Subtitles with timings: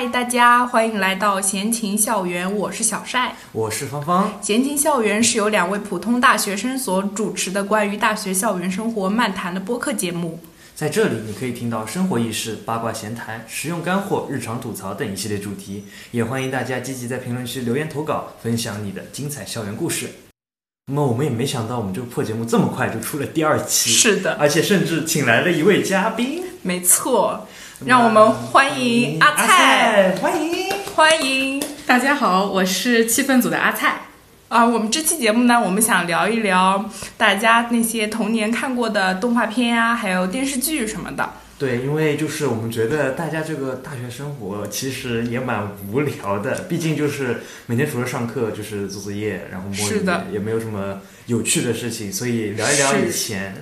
[0.00, 3.34] 嗨，大家欢迎来到闲情校园，我是小晒。
[3.50, 4.38] 我是芳芳。
[4.40, 10.38] 闲情校园是由两位普通大学生所主持的关于大学校园生活漫谈的播客节目。
[10.76, 15.86] 在这里，你可以听到生活轶事、八卦闲谈、实用干货、日常吐槽等一系列主题。
[16.12, 20.10] 也欢迎大家积极在评论区留言投稿，分享你的精彩校园故事。
[20.86, 26.44] 那么我们也没想到，我们这个破节目这么快就出了第二期，是的，而且甚至请来了一位嘉宾。
[26.62, 27.48] 没错，
[27.84, 31.62] 让我们欢迎阿菜，欢迎欢迎。
[31.86, 34.02] 大家好，我是气氛组的阿菜。
[34.48, 41.34] 啊，我们这期节目呢，我们想聊一聊大家那些童年看过的动画片啊，还有电视剧什么的。
[41.56, 53.54] 对，因为就是我们觉得大家这个大学生活其实也蛮无聊的， 毕竟就是每天除了上课就是做作业，然后摸鱼，也没有什么有趣的事情，所以聊一聊以前，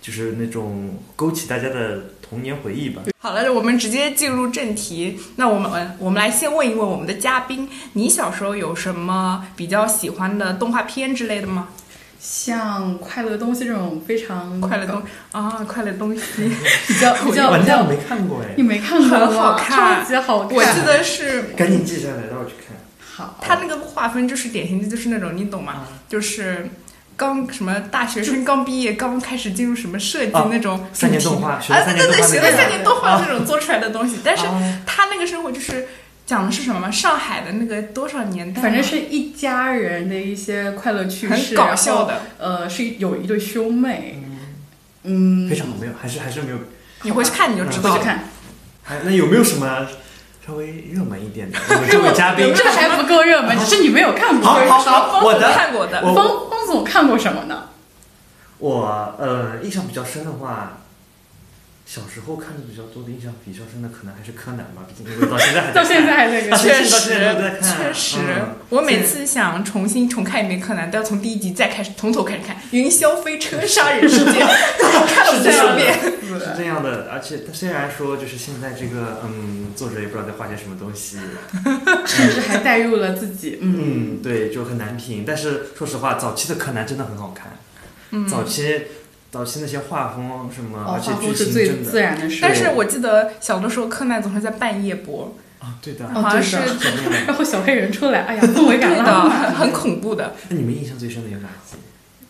[0.00, 3.02] 就是那种勾起大家的童年回忆吧。
[3.18, 5.20] 好了，我们直接进入正题。
[5.36, 11.68] 那我们我们来先问一问我们的嘉宾，你小时候有什么比较喜欢的动画片之类的吗？
[12.18, 15.02] 像快乐东西这种非常快乐东
[15.32, 16.22] 啊，快乐东西
[16.88, 20.56] 比较 比较比较没看过哎，你没看过很好看，超级好看。
[20.56, 22.74] 我记得是 赶紧记下来，让我去看。
[23.14, 25.82] 好，他那个划分就是典型的，就是那种你懂吗？
[26.08, 26.70] 就是
[27.16, 34.44] 刚什么大学生刚毕业，刚开始进入什么设计那种三年动画，啊对对，学了三年动画那种做出来的东西，但是
[34.86, 35.88] 他那个生活就是。
[36.24, 36.88] 讲的是什么吗？
[36.88, 38.62] 上海的那个多少年代？
[38.62, 42.22] 反正是一家人的一些快乐趣事，很搞笑的。
[42.38, 44.22] 呃，是有一对兄妹，
[45.02, 46.58] 嗯，非常好，没有，还是还是没有。
[47.02, 47.92] 你回去看你就知道。
[47.92, 48.28] 回去看。
[48.84, 49.84] 还那有没有什么
[50.46, 51.58] 稍微热门一点的？
[51.90, 54.48] 这位嘉宾，这还不够热门，只是你没有看过。
[54.48, 56.00] 好好好，我的看过的。
[56.72, 57.64] 总看过什么呢？
[58.56, 60.78] 我呃，印象比较深的话。
[61.84, 64.86] 小时候看的比较多的印象比较深的，可能还是柯南吧。
[64.88, 67.10] 毕竟因为到现在还到现在还在看，确实
[67.60, 68.18] 确实。
[68.70, 74.34] 我每次想重新重看一遍柯南，都要从第一集再开始，从头开始看《云霄飞车杀人事件》，
[75.06, 75.98] 看了无数遍。
[76.32, 81.18] 是这样的，而且他虽然说就是现在这个嗯，作者也不知道在画些什么东西，
[82.06, 83.58] 甚至还带入了自己。
[83.60, 85.24] 嗯，对，就很难评。
[85.26, 87.58] 但是说实话，早期的柯南真的很好看。
[88.12, 88.82] 嗯，早期。
[89.32, 96.56] 早期那些画风什么，而且剧情真的，但是我记得小的时候柯南总是在半夜播啊，对的，好像是，
[97.26, 100.34] 然后小黑人出来，哎呀，氛围感的，很恐怖的。
[100.50, 101.76] 那你们印象最深的有哪集？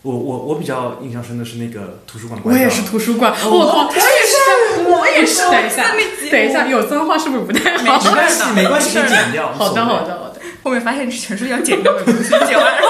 [0.02, 3.96] 我我我比较印象深的是那个图书馆，我也是图书馆，我我也
[4.26, 5.42] 是，我也是。
[5.50, 5.94] 等一下，
[6.30, 7.82] 等一下，有脏话是不是不太好？
[7.84, 9.52] 没关系，没关系，可以剪掉。
[9.52, 10.40] 好的，好的，好的。
[10.64, 12.81] 后面发现全是要剪掉的东西，剪完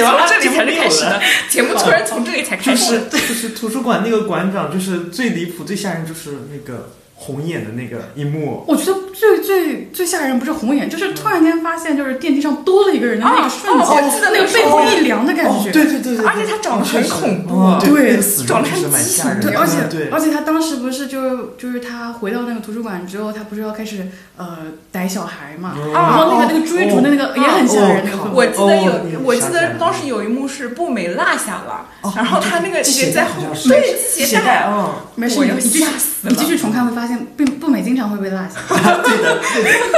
[0.00, 3.02] 然后发现从这里才是开始的，节目突然从这里才开始。
[3.10, 6.90] 就是图书馆那个馆长，就是最离谱、最吓人，就是那个。
[7.18, 15.72] 红眼的那个一幕，我觉得最最最吓人不是红眼，就是突然间发现就是电梯上多了一个人的那个瞬间，我记得那个背后一凉的感觉。
[15.72, 19.40] 对对对对，而且他长得很恐怖，对，长得很畸形。
[19.40, 24.06] 对，而且而且他当时不是就就是他回到那个图书馆之后，他不是要开始
[24.36, 24.58] 呃
[24.92, 28.04] 逮小孩嘛，然后那个那个追逐的那个也很吓人。
[28.32, 35.86] 我记得有，我记得当时有一幕是步美落下了，然后他那个鞋在后，对，鞋带，嗯，没事，你继续
[36.22, 37.05] 你继续重看会发现。
[37.36, 38.60] 不不美经常会被落下，
[39.02, 39.40] 对 的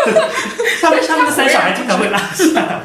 [0.04, 0.28] 对的，
[0.82, 2.80] 他们他们的三小孩经常会落下。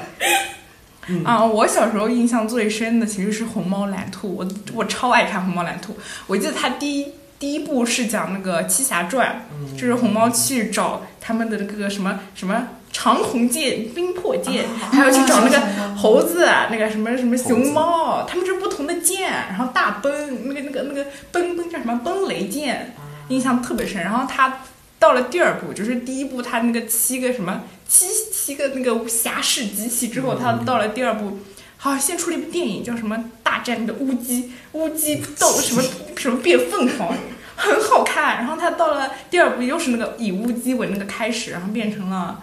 [1.25, 5.93] 啊，我小时候印象最深的其实是《虹猫蓝兔》，我我超爱看《虹猫蓝兔》。
[6.27, 7.07] 我记得他第一
[7.37, 14.63] 第一部是讲那个七侠传，就是红猫去找他们的那个什么什么长虹剑、冰魄剑，
[14.93, 15.59] 还要去找那个
[15.93, 22.95] 猴子，那个什么什么熊猫，他们是不同的剑，然后大奔那个那个那个奔奔叫什么奔雷剑。
[23.33, 24.59] 印象特别深，然后他
[24.99, 31.39] 到了第二部，就是第一部他那个七个什么七七个那个侠士机器之后，他到了第二部，
[31.77, 35.83] 好先出了一部电影叫什么大战那个乌鸡乌鸡 斗什么
[36.15, 37.17] 什么变凤凰，
[37.55, 38.37] 很好看。
[38.37, 42.41] 然后他到了第二部又是那个以乌鸡为那个开始，然后变成了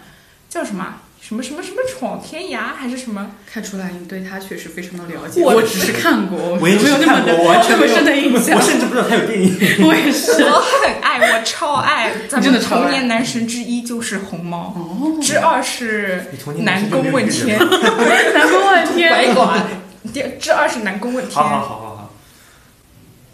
[0.49, 1.01] 叫什么？
[1.21, 3.31] 什么什么什么闯天涯还是什么？
[3.47, 5.43] 看出来你对他确实非常的了解。
[5.45, 8.57] 我只是看过，我也没有看过，完全没有的印象。
[8.57, 9.55] 我甚至不知道他有电影。
[9.87, 12.11] 我也是， 我很爱，我超爱。
[12.29, 14.75] 咱们的童年男神之一就是红猫，
[15.23, 16.25] 之二是
[16.59, 17.57] 南宫问天，
[18.35, 19.67] 南宫问天，白管。
[20.13, 21.35] 第之二是南宫问天。
[21.35, 22.15] 好好好好好。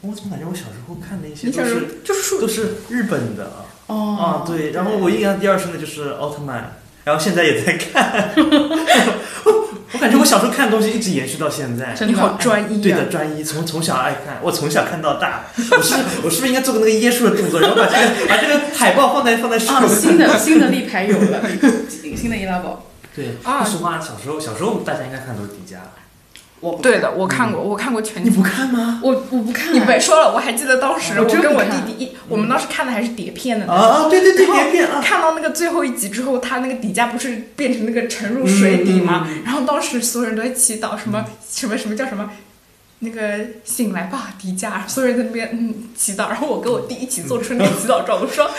[0.03, 3.51] 我怎么感觉我小时候看的一些都是就是都是日本的
[3.87, 4.45] 哦啊？
[4.47, 6.77] 对，然后我印象第二深的就是奥特曼。
[7.07, 8.35] 然后现在也在看。
[9.93, 11.95] 我感觉我小时候看的东西一直延续到现在。
[12.05, 13.45] 你好专一，对的，专一。
[13.45, 15.45] 从从小爱看，我从小看到大。
[15.57, 15.95] 我是
[16.25, 19.89] 我是不是应该做个那个椰树的动作，然后把这个 把这个海报放在放在上面？
[19.89, 21.41] 新的新的立牌有了，
[22.17, 22.85] 新的易拉宝。
[23.15, 25.77] 对，说实话，小时候小时候大家应该看的都是迪迦。
[26.61, 28.31] 我对的，我看过，我看过全集。
[28.31, 29.01] 你不看吗？
[29.05, 29.75] 我我不看。
[29.75, 33.71] 你别说了，我还记得当时我跟我弟弟一，我们当时看的还是碟片的。
[33.71, 35.01] 啊对对对，碟片啊。
[35.05, 39.29] 看到那个最后一集之后，他那个底价不是变成那个沉入水底吗？
[39.45, 42.31] 然后当时所有人都在祈祷，什么什么什么叫什么，
[43.01, 43.21] 那个
[43.63, 46.29] 醒来吧，迪迦，所有人在那边嗯祈祷。
[46.29, 48.51] 然后我跟我弟一起做出那个祈祷状，我说，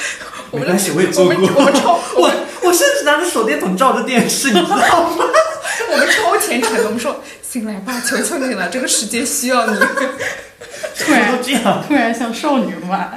[0.51, 1.33] 没关系，我也做过。
[1.33, 2.31] 我们超我
[2.63, 5.17] 我甚至拿着手电筒照着电视，你知道吗？
[5.89, 7.23] 我们超虔诚的，我们说。
[7.49, 9.79] 醒来吧，求求你了， 这个世界需要你。
[10.99, 13.13] 突然这样，突然像少女嘛。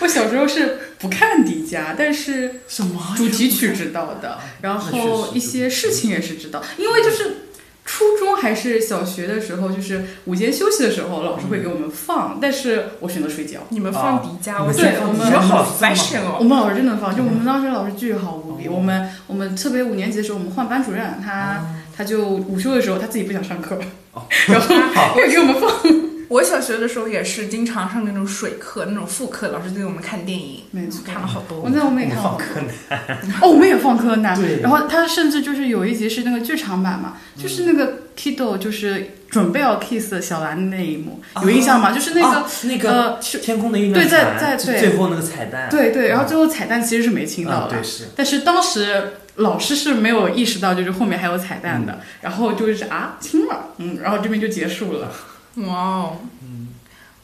[0.00, 7.36] 我小时候是不看迪迦，但是什么主题曲知道的， 然后一些事情也是知道，因为就是
[7.84, 13.60] 初中还是小学的时候，就是午间休息的时候，老师会给我们放，但是我选择睡觉。
[13.68, 16.36] 你们放迪迦，我对，我们好 fashion 哦。
[16.40, 18.68] 我们老师真的放，就我们当时老师巨好无比。
[18.68, 21.62] 我们我们特别五年级的时候，我们换班主任，他。
[21.98, 23.76] 他就午休的时候，他自己不想上课，
[24.46, 24.76] 然后
[25.14, 25.68] 会给我们放。
[26.28, 31.58] 我小学的时候也是经常上那种水课，那种副课，老师给我们看电影，没错，看了好多。
[31.60, 33.08] 我在我们也看放柯南，
[33.40, 34.38] 哦，我们也放柯南。
[34.38, 34.60] 对。
[34.60, 41.92] 然后他甚至就是有一集是那个剧场版嘛，就是那个 Kido 就是准备要 kiss 小兰的那一幕，有印象吗？
[41.92, 47.76] 就是那个那个呃天空的一对，在在最后那个彩蛋，对对，然后最后彩蛋其实是没亲到的，
[48.14, 49.14] 但是当时。
[49.38, 55.12] 老师是没有意识到，就是后面还有彩蛋的，然后就是啊亲了，嗯，然后这边就结束了。
[55.56, 56.68] 哇哦，嗯，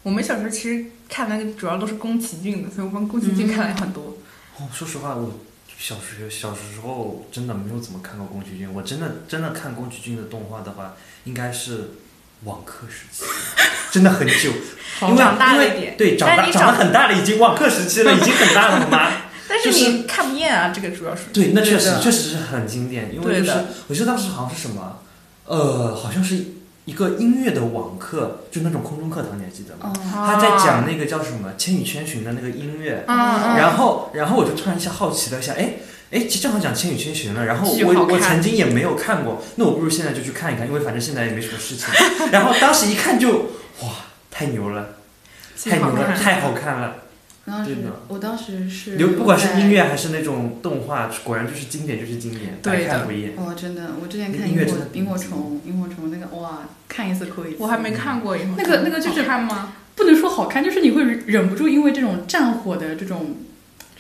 [0.03, 4.17] 我们小时候其实看那个主要都是宫崎骏的，所以我帮宫崎骏看了很多。
[4.59, 5.41] 哦，说实话，我
[5.77, 8.73] 小学小时候真的没有怎么看过宫崎骏。
[8.73, 10.95] 我真的真的看宫崎骏的动画的话，
[11.25, 11.91] 应该是
[12.45, 13.25] 网课时期，
[13.91, 14.53] 真的很久。
[15.17, 19.11] 长大了一点，对，长大长得很大了，已经网课时期了，已经很大了，好吗？
[19.49, 21.23] 但是你看不厌啊，这个主要是。
[21.33, 23.53] 对，那确实确实是很经典，因为就是
[23.89, 25.01] 我记得当时好像是什么，
[25.47, 26.45] 呃，好像是
[26.87, 29.93] 一个音乐的网课，就那种空中课堂，你还记得吗？
[30.13, 35.75] 他在讲那个叫什么《千与千寻》的那个音乐，然后然后我就突然一下好奇了一下，哎
[36.11, 41.87] 哎，正好讲《千与千寻》了，然后我我曾经也没有看过，那我不如现在就去看一看，因为反正现在也没什么事情。
[42.31, 43.31] 然后当时一看就
[43.83, 43.91] 哇，
[44.31, 44.97] 太牛了，
[45.65, 46.97] 太牛了，太好看了。
[47.47, 47.77] 当时
[48.09, 53.37] 我当时是，不管是音乐还是那种动画，果然就是经典，就是经典，百看不厌。
[53.37, 57.57] 哇，真的，我之前看萤火萤火虫，萤火虫那个哇，看一次哭一次。
[57.59, 58.65] 我还没看过萤火虫。
[58.65, 59.75] 那个那个就是看吗？
[59.95, 63.37] 不能说好看，就是你会忍不住因为这种战火的这种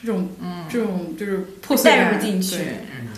[0.00, 2.56] 这种嗯这种就是破碎带入进去，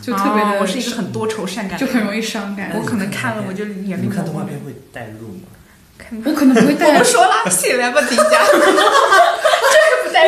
[0.02, 0.60] 就特别的。
[0.60, 2.72] 我是一个很多愁善感，就很容易伤感。
[2.74, 4.08] 我可能看了我就眼泪。
[4.08, 5.48] 看动画片会带入吗？
[6.24, 6.92] 我可能不会 带。
[6.92, 8.22] 我不说了，起来吧，底下。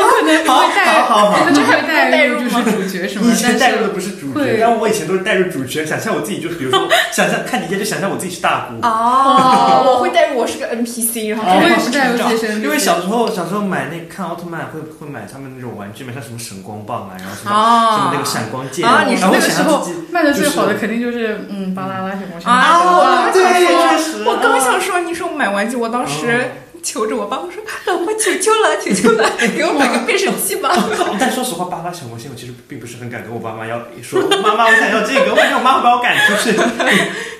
[0.00, 3.30] 我可能不会带，我可能会带入就是主角什么？
[3.32, 8.86] 以前带入的不是主角，但我以前都是带入主角，想象我自己就是，比如说 想象看底下就想象我自己是大姑。
[8.86, 17.50] 哦，我会带入我是个 NPC，然后我也是带入自己因为小时候小时候买那看奥特曼会会买他们那种玩具嘛，像什么神光棒啊，然后什么
[17.92, 19.04] 什么那个闪光剑啊。
[19.08, 23.30] 你是那个时候卖的最好的肯定就是嗯巴啦啦什么什么啊。
[23.32, 24.24] 对，确实。
[24.24, 26.50] 我刚想说，你说买玩具，我当时。
[26.82, 30.70] 求着我爸，我说 老婆求求了，求求了， 给我买个变声器吧。
[31.18, 36.58] 但说实话，巴拉小魔仙我其实并不是很敢跟我爸妈要，说妈妈我想要这个，我感觉我妈会把我赶出去。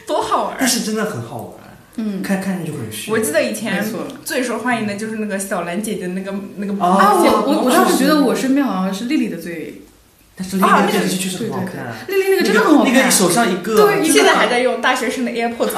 [0.07, 0.57] 多好玩！
[0.59, 3.11] 但是真的很好玩，嗯，看看着就很虚。
[3.11, 3.85] 我记得以前
[4.25, 9.83] 最受欢迎的就是那个小兰姐姐那个那个啊，我我我当时觉得我身边好像是丽丽的最。
[10.41, 12.95] 但是丽丽那个确实很好看，丽丽那个真的很好看。
[12.95, 15.73] 那个手上一个，对，现在还在用大学生的 AirPods。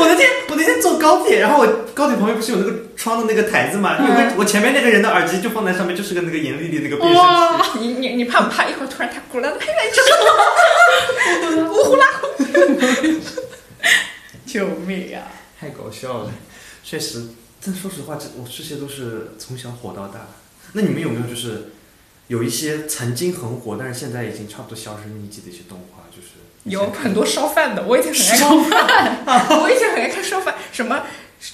[0.00, 3.96] 我的天我那天坐高铁，然后我高铁旁边不是有那个窗的那个台子嘛？
[3.98, 7.22] 因为我前面那个人的耳机就放在上面，就是个那个严丽丽那个变声
[7.62, 7.78] 器。
[7.78, 8.68] 你你你怕不怕？
[8.68, 10.02] 一会儿突然他过来了，嘿来这
[11.62, 12.26] 个，呜呼啦呼！
[14.44, 15.22] 救命呀！
[15.60, 16.32] 太搞笑了，
[16.82, 17.28] 确实。
[17.64, 20.26] 但说实话，这我这些都是从小火到大。
[20.72, 21.70] 那你们有没有就是？
[22.28, 26.07] 有一些曾经很火，但是现在已经差不多销声匿迹的一些动画，就是
[26.68, 29.16] 有很多烧饭的，我以前很爱烧饭，
[29.62, 31.02] 我以前很爱看烧饭，什么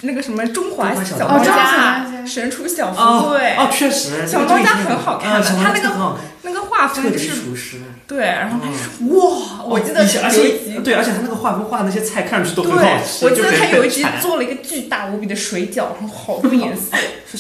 [0.03, 6.65] 那个什么中华小当家、神厨小福贵，哦，确实，小当家很好看的，他那个那个。
[6.75, 13.25] 画风就是厨师，对，然后他说哇，我记得而有一集，对，而且他那个画风画那些菜看上去都很好吃。
[13.25, 16.97] 我记得他有一集做了一个巨大无比的水饺，然后好多颜色，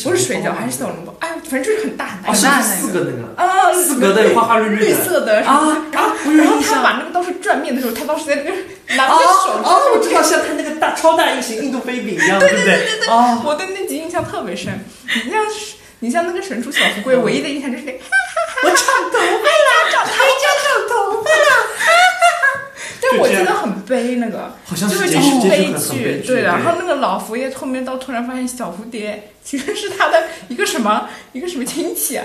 [0.08, 8.52] 不是水饺还是小笼包，哎，反正就是很大很大，很大四个那个啊，四个的花花绿绿绿色的啊，然后然后他把那个当时转面的时候，他当时在那个
[8.88, 14.84] 拿着手，哦，我知道像他那个大超大异形印度飞饼一样，对对对对，哦，我对那集印象特别深。
[15.24, 15.40] 你像
[16.00, 18.78] 你像那个神厨小福贵，唯一的印象就是那哈哈我长
[19.10, 22.60] 头发了，长他长头发了，哈哈哈。
[23.00, 26.42] 但我记得很悲，那个好像就是就是悲剧，对。
[26.42, 32.24] 然后那个老佛爷后面到突然发现小蝴蝶其实是他的一个什么一个什么亲戚啊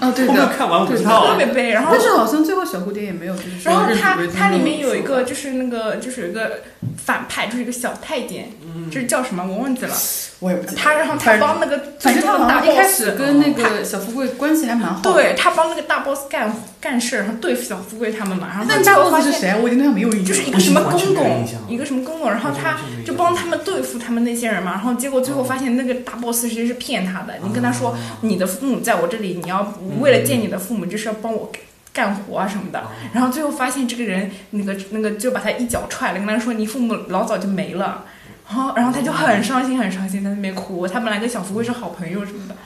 [0.00, 1.70] 啊，对的，看完我知道特别悲。
[1.70, 6.60] 然后但是好像最后小蝴蝶也没有就是然后他他里面有一个就是那个就是有一个
[6.96, 8.50] 反派，就是一个小太监，
[8.90, 9.94] 就是叫什么我忘记了。
[10.40, 15.02] 我也不记得他，然后他帮那个，反正他好像一开始跟那个小富贵关系还蛮好。
[15.02, 18.48] 对他帮那个大 boss 干干事，然后对付小富贵他们嘛。
[18.48, 19.54] 然后那大 boss 是谁？
[19.62, 20.26] 我已经对他没有印象。
[20.26, 24.70] 就是一个什么公公，一个什么公公，然后他就帮他们对付他们那些人嘛。
[24.70, 27.34] 然后结果最后发现那个大 boss 其实是骗他的。
[27.44, 31.52] 你跟他说你的父母在我这里，你要为了见你的父母，就是要帮我
[31.92, 32.82] 干活啊什么的。
[33.12, 38.04] 然后最后发现这个人那个那个就把他一脚踹了，跟他说你父母老早就没了。
[38.48, 40.84] 然后，然后他就很伤心，很伤心，在那边哭。
[40.84, 42.56] 他本来跟小福贵是好朋友什么的，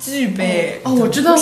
[0.00, 0.80] 巨悲。
[0.84, 1.32] 哦，我知道，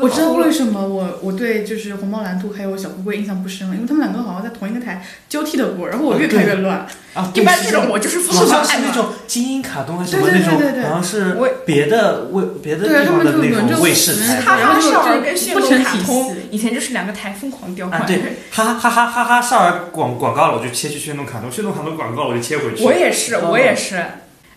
[0.00, 6.86] 我知道为什么我我对就是红猫蓝兔还有小乌龟印象不深了，因为他们两个好像在同一个台交替的播，然后我越看越乱。
[7.14, 14.40] 啊，一般这种我就是好像是那种精英卡通还是什么那种，好像是别的卫别的地方的那种卫视台。
[14.40, 18.04] 哈哈少儿跟炫动卡通以前就是两个台疯狂调换。
[18.04, 18.20] 对，
[18.50, 22.82] 哈哈哈哈哈哈少儿广广告了，我就切去炫动卡通，炫动卡通广告我就切回去。
[22.82, 24.04] 我也是，我也是。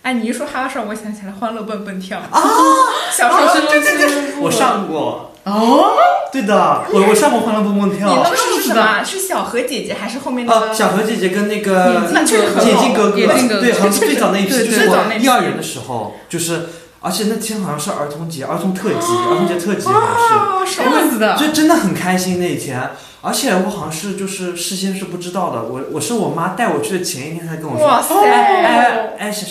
[0.02, 2.26] 哎，你一说哈哈少，我想起来欢乐蹦蹦跳啊，
[3.12, 5.32] 小时候对对对，我上过。
[5.44, 5.96] 哦，
[6.30, 8.08] 对的，我我上过欢乐蹦蹦跳。
[8.08, 9.02] 你那个是什么？
[9.02, 10.74] 是小何姐姐还是后面那个？
[10.74, 16.68] 小何姐姐跟那个眼镜哥哥，眼镜哥哥，对，好像是最早那一批，就是我幼儿园的时候，就是
[17.00, 21.34] 而且那天好像是儿童节，儿童特辑，儿童节特辑好像是，什么意思的？
[21.38, 22.90] 就真的很开心那一天，
[23.22, 29.46] 而且我好像是就是事先是不知道的，我我是我妈带我去的前一天才跟我说，哇塞，哎哎是，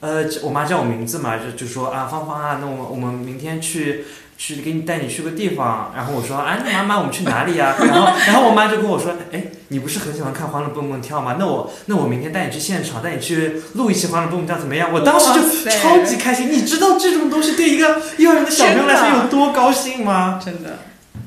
[0.00, 4.04] 呃，我妈叫我名字嘛，就就说啊芳芳啊，那我们我们明天去。
[4.40, 7.76] 去给你带你去个地方，然后我说，哎，那妈妈我们去哪里呀？
[7.86, 11.36] 然后，然后我妈就跟我说，哎，你不是很喜欢看《欢乐蹦蹦跳》吗？
[11.38, 14.90] 那我，那我明天带你去现场，带你去录一期《欢乐蹦蹦跳》怎么样？
[14.90, 16.50] 我当时就超级开心。
[16.50, 20.40] 你知道这种东西对一个幼儿园的小朋友来说有多高兴吗？
[20.42, 20.78] 真的，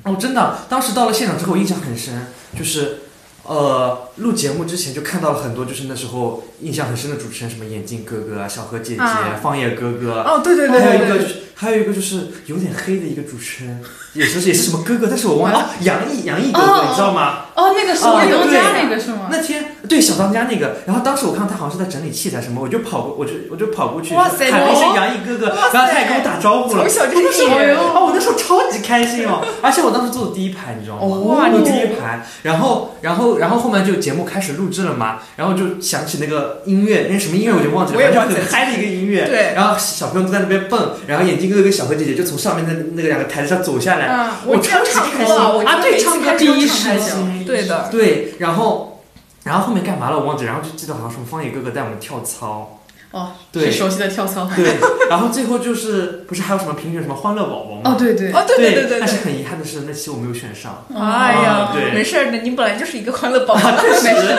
[0.01, 0.58] 哦，真的。
[0.68, 3.01] 当时到了现场之后，我印象很深，就是。
[3.46, 9.01] 呃，录节目之前就看到了很多，就是那时候印象很深的主持人，什么眼镜哥哥啊、小何姐姐、
[9.41, 10.22] 方野哥哥。
[10.22, 10.79] 哦，对对对。
[10.79, 13.81] 还有一个就是，还有一个就是有点黑的一个主持人，
[14.13, 15.69] 也是也是什么哥哥，但是我忘了。
[15.81, 17.45] 杨毅，杨毅哥哥，你知道吗？
[17.55, 19.29] 哦，那个是小当家那个是吗？
[19.31, 26.81] 那天对小当家那个，然后当时我看到他好像是在整理器材什么，我就跑过，我就我就跑过去喊了一声杨毅哥哥，然后他也跟我打招呼了。
[26.81, 31.05] 从小就喜欢哦，我那时候超级开心哦， 而且我当时坐的第一排，你知道吗？
[31.05, 39.25] 哇，你第一排，然后然后然后后面就节目开始录制了嘛，然后就响起那个音乐，那什么音乐我就忘记了，反正很嗨的一个音乐。
[39.27, 39.53] 对。
[39.55, 45.81] 然后小朋友都在那边蹦，然后眼镜哥哥跟小何姐姐就从上面的那个两个台子上走下来，我超级开心啊！
[45.81, 48.35] 对，唱歌第一时间，对的，对。
[48.39, 49.03] 然后，
[49.43, 52.79] 然后后面干嘛了我忘记，然后就记得好像什么方野哥哥带我们跳操。
[53.13, 54.50] 哦，对，熟悉的跳操。
[54.55, 54.75] 对，
[55.08, 57.82] 然后最后就是不是还有什么评选什么欢乐宝宝吗？
[57.86, 59.00] 哦，对对，哦对对对对。
[59.00, 60.84] 但是很遗憾的是那期我没有选上。
[60.96, 64.36] 哎呀，对，没事儿的，你本来就是一个欢乐宝宝，没事。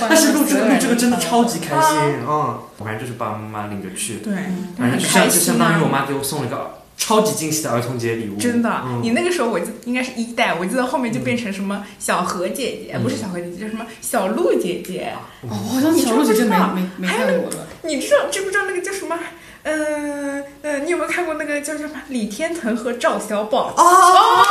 [0.00, 4.32] 但是录这个录这个真的超级开心，嗯，反正就是爸爸妈妈领着去，对，
[4.78, 6.80] 反正就像就相当于我妈给我送了一个。
[6.96, 8.82] 超级惊喜的儿童节礼物，真的！
[9.02, 15.12] 你那个时候我就应该是一代，我记得后面就变成什么小何姐姐，不是小何姐姐，叫什么小鹿姐姐。
[15.42, 17.66] 哦，好像小鹿姐姐没没没看过了。
[17.84, 19.18] 你知道知不知道那个叫什么？
[19.62, 23.72] 嗯嗯，你有没有看过那个叫什么李天腾和赵小宝？
[23.76, 24.44] 哦，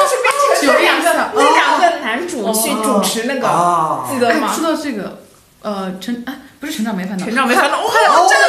[0.00, 4.50] 就是变成那两个那两个男主去主持那个，记得吗？
[4.54, 5.20] 说到这个，
[5.60, 7.92] 呃，成啊，不是成长没烦恼，成长没烦恼，哇，
[8.28, 8.48] 真的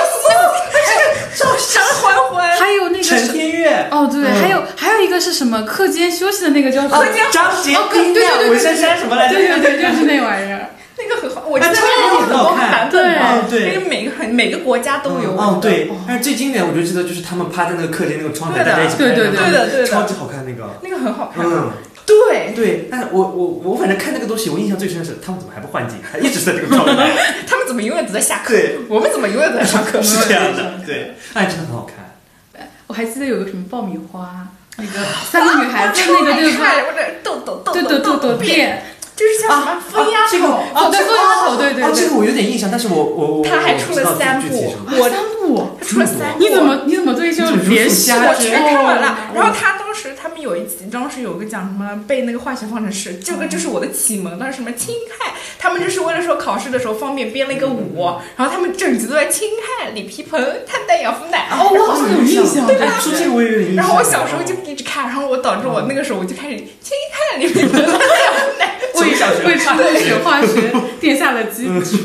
[1.35, 9.35] 是赵山欢欢，还有那个陈天悦，哦对，还有还有一个是什么课间休息的那个叫课间张杰斌对文珊珊什么来着？
[9.35, 10.69] 对对对，就是那玩意儿。
[10.97, 15.31] 那个很好，我记得那个很多版本对，那个每个很每个国家都有。
[15.37, 20.79] 哦对，但是最经典我就记得就是他们趴在那个客厅那个窗台大家一起对对对的对的，超级好看那个。
[20.81, 21.45] 那个很好看。
[21.45, 21.69] 嗯，
[22.05, 27.11] 对对，但是我我我反正看那个东西，我印象最深的是他们怎么还不换景，还一直在这个状态。
[27.45, 28.53] 他们怎么永远都在下课？
[28.53, 30.01] 对，我们怎么永远都在上课？
[30.03, 32.67] 是这样的，对，哎，真的很好看。
[32.87, 34.47] 我还记得有个什么爆米花。
[34.79, 34.91] 那个
[35.31, 36.71] 三个女孩子那个对吧？
[36.87, 38.83] 我这豆豆豆豆豆豆变。
[39.17, 40.47] 就是叫什么疯丫头？
[40.75, 41.93] 啊，对，疯丫头，对对对。
[41.93, 46.39] 这个我有点印象，但是我我我他还出了三部，我三部，他出了三部。
[46.39, 48.11] 你怎么你怎么对就连续？
[48.11, 49.17] 我全看完了。
[49.33, 54.37] 然后他当时他们有一集，当时有个讲什么背那个化学方程式，这个就是我的启蒙。
[54.37, 58.05] 当时什么氢氦，他们就是为了说考试的时候方便编了一个舞，
[58.35, 59.49] 然后他们整集都在氢
[59.81, 61.39] 氦、锂铍硼、碳氮氧氟氖。
[61.57, 62.85] 哦，我好像有印象，对吧？
[63.01, 63.77] 说这个我也有印象。
[63.77, 66.95] 然后我小时候就一直看，然后我导致我那个时候我就开始氢
[67.33, 68.66] 氦、锂铍硼、碳氮氧氟氖。
[69.07, 71.97] 为为化学化学奠下了基础。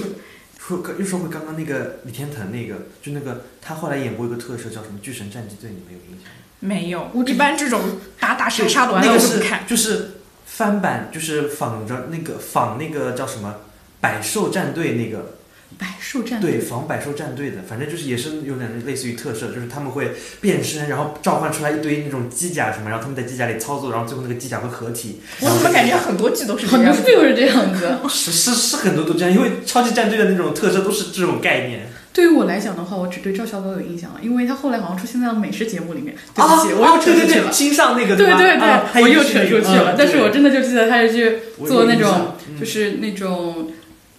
[0.58, 6.38] 说又说回刚刚那个李天腾那个，就那个他后来演过一个特摄叫什么《巨神战机队》，你们有印象吗？
[6.60, 7.80] 没有，我一般这种
[8.18, 13.48] 打打杀杀的那个是看，就是翻版，就是仿着那个仿那个叫什么
[14.00, 15.36] 《百兽战队》那个。
[15.78, 25.20] 百兽战队对仿百兽战队的，反正就是也是有点类似于特摄，就是他们会变身，然后召唤出来一堆那种机甲什么，然后他们在机甲里操作，然后最后那个机甲会合体。
[25.40, 27.90] 我怎么感觉很多剧都是很多剧都是这样子？
[28.08, 31.88] 是是是很多都这样，因为超级战队的那种特色都是这种概念。
[32.12, 36.14] 对于我来讲的话，我只对赵小宝有印象了，因为他后来好像出现在了美食节目里面。
[36.34, 37.50] 对不起，我又扯出去了。
[37.50, 39.94] 新上那个对对对，我又扯出去了。
[39.96, 43.72] 但是我真的就记得他是去做那种，就是那种。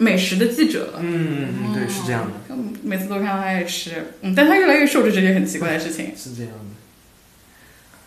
[0.03, 2.55] 美食的记者，嗯，对，是这样的。
[2.83, 6.12] 每次都看到他爱吃，嗯，但他越来越瘦，这是件很奇怪的事情。
[6.17, 6.57] 是这样的。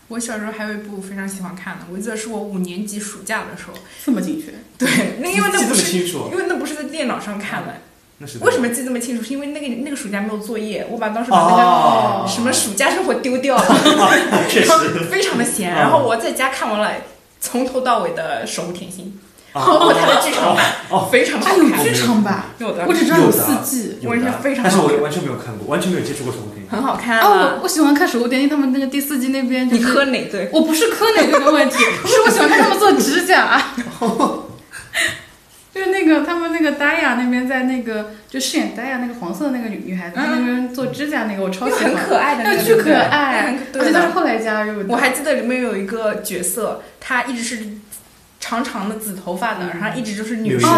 [0.09, 3.73] 我小时候还有一部非常喜欢看的，我记得是我五年级暑假的时候。
[4.05, 4.53] 这么精确？
[4.79, 7.75] 对，那因为那不是，因为那不是在电脑上看的。
[8.19, 9.23] 那是为什么记这么清楚？
[9.25, 13.65] 是因为那个那个暑假没有作业，我把当时把那个什么暑假生活丢掉了，
[14.49, 14.71] 确实
[15.11, 15.71] 非常的闲。
[15.71, 16.93] 然后我在家看完了
[17.41, 19.19] 从头到尾的《守护甜心》。
[19.65, 21.59] 包括它的剧场版，哦，非常好看。
[21.59, 24.63] 有剧场版，有的，我只知道有四季，完全非常。
[24.65, 26.69] 但是我完全没有看过，完全没有接触过守护甜心。
[26.71, 27.29] 很好看啊！
[27.29, 29.69] 我我喜欢看守护甜心，他们那个第四季那边。
[29.73, 30.51] 你磕哪对？
[30.53, 33.63] 我不是磕哪对的问题， 是我喜欢看他们做指甲。
[35.75, 41.95] 就是那个他们那个戴亚那边在那个就饰演戴亚那个黄色的那个女女孩子那边做指甲那个，我超喜欢。
[41.95, 44.87] 很可爱的那个，巨可爱，而且她是后来加入的。
[44.89, 47.67] 我还记得里面有一个角色，她一直是。
[48.47, 50.71] 长长的紫头发的，然后一直就是女生，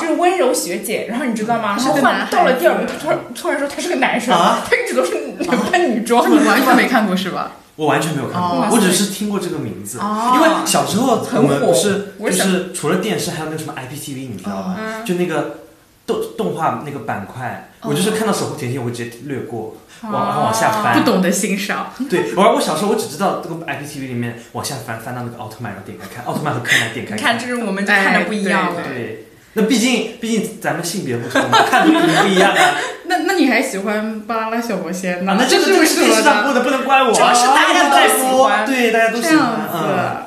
[0.00, 1.06] 就是温柔学姐。
[1.08, 1.76] 然后你知道吗？
[1.76, 5.12] 然后换到了第二部，他突然突然说他是个男生，他一直都是
[5.72, 6.30] 扮女装。
[6.30, 7.52] 你完全没看过是吧？
[7.74, 9.98] 我完全没有看过，我只是听过这个名字。
[10.34, 14.76] 因为小时候我们不是就是除了电视，还有那个什么 IPTV，你知道吧？
[15.04, 15.58] 就那个
[16.06, 19.76] 动动画那个板块，我就是看到守护甜心，我会直接略过。
[20.02, 21.90] 往往下翻，不懂得欣赏。
[22.10, 27.38] 对，我我小时候我只知道这个 IPTV 里面往下翻，翻到那个奥特曼，然后点开看奥特曼和柯南，点开看。
[27.38, 28.82] 这是我们看的不一样了。
[28.86, 32.74] 对，那毕竟毕竟咱们性别不同，看的肯定不一样啊。
[33.08, 35.34] 那那你还喜欢巴啦啦小魔仙吗？
[35.40, 36.42] 那这是为什么？
[36.46, 40.26] 不能不能怪我，主要是大家都喜欢，对，大家都喜欢。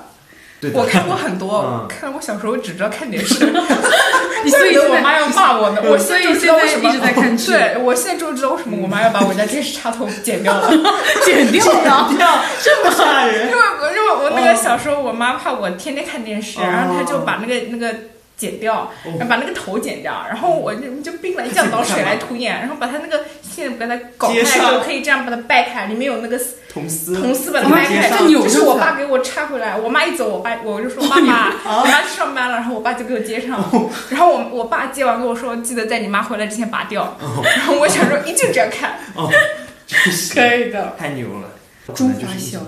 [0.62, 0.72] 嗯。
[0.74, 3.36] 我看过很多，看我小时候只知道看电视，
[4.50, 5.82] 所以我妈要骂我呢。
[5.86, 7.52] 我所以现在一直在看剧。
[7.52, 10.70] 对，我现在终于知道为什么我妈要把我家电视插头剪掉了，
[11.26, 12.10] 剪掉了，
[12.62, 13.48] 这么吓人。
[13.48, 13.60] 因为
[13.96, 17.96] 因为我那个小时候，我妈怕我天天看电视，然后她就把那个那个。
[18.40, 26.40] 剪掉，然后把那个头剪掉，然后我就就兵来将挡，水来土掩，然后把它那个线把它搞开之后，可以这样把它掰开，里面有那个
[26.72, 31.48] 铜丝，铜丝把它掰开，就是我爸给我插回来，我妈一走，我爸我就说妈妈，
[31.82, 33.62] 我妈去上班了，然后我爸就给我接上，
[34.10, 38.98] 然后我我爸接完跟我说，记得在你妈回来之前拔掉，然后我想说一直这样看，
[40.34, 41.50] 可以的，太牛了，
[41.94, 42.60] 中华小。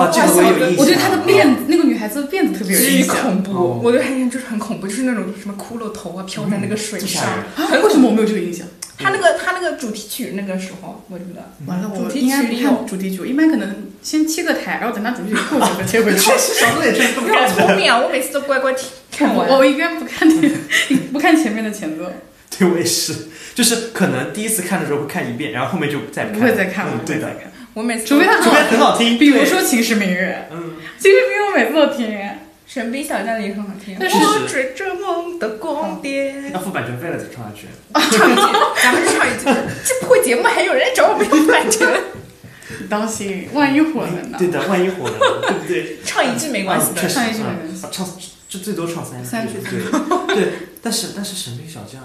[0.00, 0.76] 啊，这个我有印象。
[0.78, 3.16] 我对她的辫子，那个女孩子的辫子特别有印象。
[3.16, 7.24] 恐怖，我对她印象就是很恐怖，就是那种什么骷髅头啊飘在那个水上。
[7.82, 8.66] 为什么我没有这个印象？
[8.98, 16.18] 她那个她那个主题曲那个时候，我觉得完了，我应该看主题曲，一般可能先切个台，然后等她主题曲过去再切回去。
[16.20, 17.66] 小时也这么干的。
[17.66, 17.98] 聪明啊！
[18.00, 19.48] 我每次都乖乖听 看完。
[19.48, 20.48] 我一般不看那
[21.12, 22.04] 不看前面的前奏。
[22.56, 23.14] 对，我也是，
[23.54, 27.00] 就是可能第一次看的时候会看一遍，然后后面就再不会再看了。
[27.04, 27.28] 对的。
[27.74, 32.08] 我每次除非他除非很好听，比如说《秦时明月》，嗯，《秦时明月》我每次都听，
[32.66, 33.96] 《神兵小将》也很好听。
[33.98, 37.68] 我追着梦的光点，要付版权费了再唱下去。
[38.16, 38.42] 唱一句，
[38.82, 39.44] 咱们唱一句，
[39.84, 41.88] 这不会节目还有人来找我们要版权？
[42.90, 44.36] 当心，万一火了呢？
[44.38, 45.98] 对的，万一火了，对不对？
[46.04, 48.06] 唱一句没关系的，唱一句没关系，唱
[48.48, 49.28] 就最多唱三句。
[49.28, 52.02] 三句对对，但是但是《神兵小将》，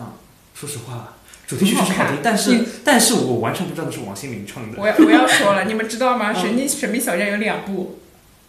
[0.57, 1.16] 说实话。
[1.47, 4.77] 主题曲是好听，但是但是我完全不知道那是王心凌唱的。
[4.77, 6.33] 我要我要说了，你们知道吗？
[6.37, 7.99] 《神经神秘小将》有两部。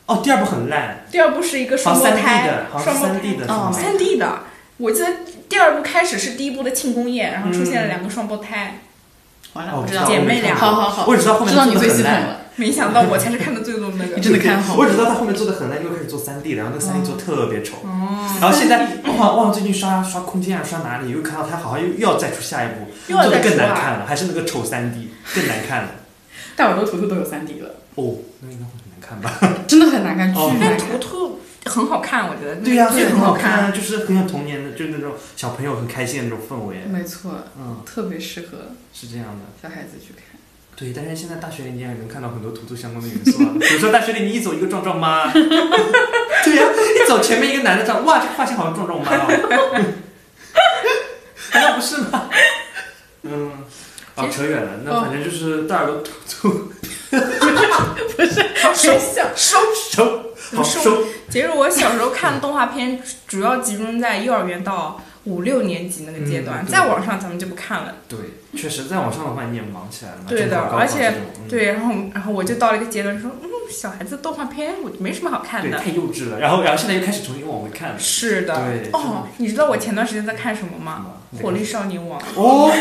[0.06, 1.04] 哦，第二部很烂。
[1.10, 4.40] 第二部是一个双胞胎，双胞胎的，哦，三 D 的。
[4.78, 5.06] 我记得
[5.48, 8.80] 第二部开始是第一部的庆功宴，然后出现了两个双胞胎。
[9.52, 10.56] 完了，我知道姐妹俩。
[10.56, 12.40] 好好好，我只知道后面知道你最喜欢了。
[12.56, 13.54] 没想到我才是看。
[14.18, 14.74] 你真的看好？
[14.74, 17.76] 我只知道他后面做的很烂，又开始做三 D 了，然后那个三 D 做特别丑。
[17.84, 18.38] 哦。
[18.40, 25.90] 然后现在忘忘最近刷刷空间啊，刷哪里又看到他好像又又要再出下一部，做的更难看了，还是那个丑三 D 更难看了。
[26.56, 27.70] 大耳朵图图都有三 D 了。
[27.94, 29.54] 哦，那应该会很难看吧？
[29.66, 30.76] 真的很难看，巨难。
[30.76, 32.56] 图图很好看，我觉得。
[32.56, 36.78] 对呀，很好看，就是很有童年的，就是那种小朋友很开心的那种氛围。
[36.88, 38.58] 没错，嗯，特别适合
[38.92, 40.38] 是这样的小孩子去看。
[40.78, 46.64] 对，但是现在大学里你也能看到很多图图相关的元素啊，比如说大学里你一走一个壮壮妈， 对呀，
[47.04, 49.84] 一走前面一个男的长，哇，这个发型好像壮壮妈哦，
[51.52, 52.30] 难道不是吗？
[53.22, 53.50] 嗯，
[54.14, 56.70] 啊，扯远了，那反正就是大耳朵图图，
[58.16, 58.40] 不是，
[58.72, 58.96] 收
[59.34, 61.02] 收收好收。
[61.28, 65.02] 其实我小时候看动画片，主要集中在幼儿园到。
[65.28, 67.96] 五六年级那个阶段，在网上咱们就不看了。
[68.08, 68.18] 对，
[68.56, 70.18] 确实，在往上的话你也忙起来了。
[70.26, 71.12] 对的，而且
[71.48, 76.40] 对，然后然后我就到了一个阶段，说嗯，小孩子动画片我没什么好看的，太幼稚了。
[76.40, 77.98] 然后然后现在又开始重新往回看了。
[77.98, 78.54] 是的。
[78.54, 78.90] 对。
[78.92, 81.06] 哦，你知道我前段时间在看什么吗？
[81.42, 82.18] 火力少年王。
[82.34, 82.72] 哦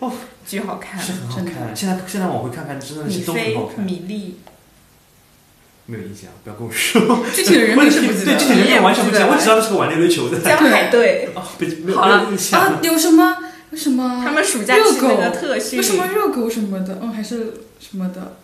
[0.00, 0.12] 哦，
[0.44, 1.00] 巨好看。
[1.00, 1.74] 是很好看。
[1.74, 3.84] 现在现在往回看看，真的是都很好看。
[3.84, 4.40] 米粒。
[5.92, 7.22] 没有印象，不要跟我说。
[7.36, 10.38] 具体的人名是不记得，对具体人名完全不记得，我只知道是个玩溜溜球的。
[10.40, 11.28] 江海队。
[11.34, 11.42] 哦，
[11.84, 12.58] 没有印象。
[12.58, 13.36] 啊，有什么？
[13.76, 14.22] 什么？
[14.24, 15.76] 他们暑假去那个特训。
[15.76, 16.98] 有什么热狗什么的？
[17.02, 18.36] 嗯，还是什么的。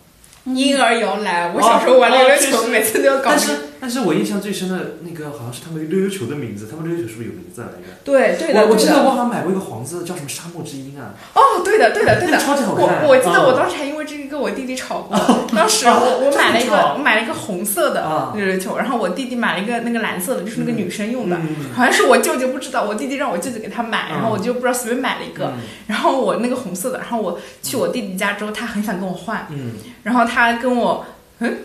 [0.45, 3.31] 婴儿摇篮，我小时候玩溜溜球，每次都要搞。
[3.31, 7.73] 但是，但是我印象最深的那个好像是他们溜溜球的名字，他们溜溜球是不是有名字来着？
[8.03, 8.67] 对对的。
[8.67, 11.15] 我记得我好像买过一个黄色的，叫什么沙漠之鹰啊？
[11.33, 13.03] 哦，对的对的对的，超级好看。
[13.03, 15.17] 我我记得我当时还因为这个跟我弟弟吵过。
[15.55, 21.37] 当时我我买了一个，我 买了一个红色的溜溜球，然后我弟弟买了一个那个蓝色的，就是那个女生用的。
[21.73, 25.53] 好像是我舅舅不知道，我弟弟让我舅舅给他买，然后我就不知道随便买了一个。
[25.87, 29.47] 然后我那个红色的，然后我去我弟弟家之后，他很想跟我换。
[29.49, 29.73] 嗯。
[30.03, 31.05] 然后他跟我。
[31.41, 31.57] 嗯，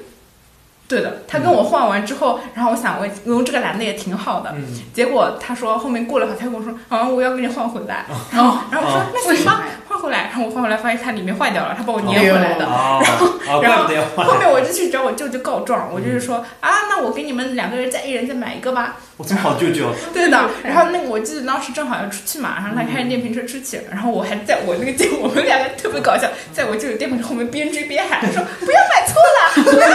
[0.87, 4.55] 对的，他跟我换完之后，然后我想我用这个蓝的也挺好的，
[4.92, 18.97] 结果他说后面过了会他跟我说，啊，我要给你换回来，然后然后我说那行吧，换回来，然后我换回来发现它里面坏掉了，他帮我粘回来的， 然后然后后面我就去找我舅舅告状，我就是说啊，那我给你们两个人再一人再买一个吧。
[19.16, 19.90] 我这么好舅舅。
[20.12, 29.94] 对的，然后那个我记得当时正好要出去嘛，然后他开着电瓶车出去，然后我还在我那个舅，我们两个特别搞笑，在我舅舅电瓶车后面边追边喊，说不要买错了，不要买，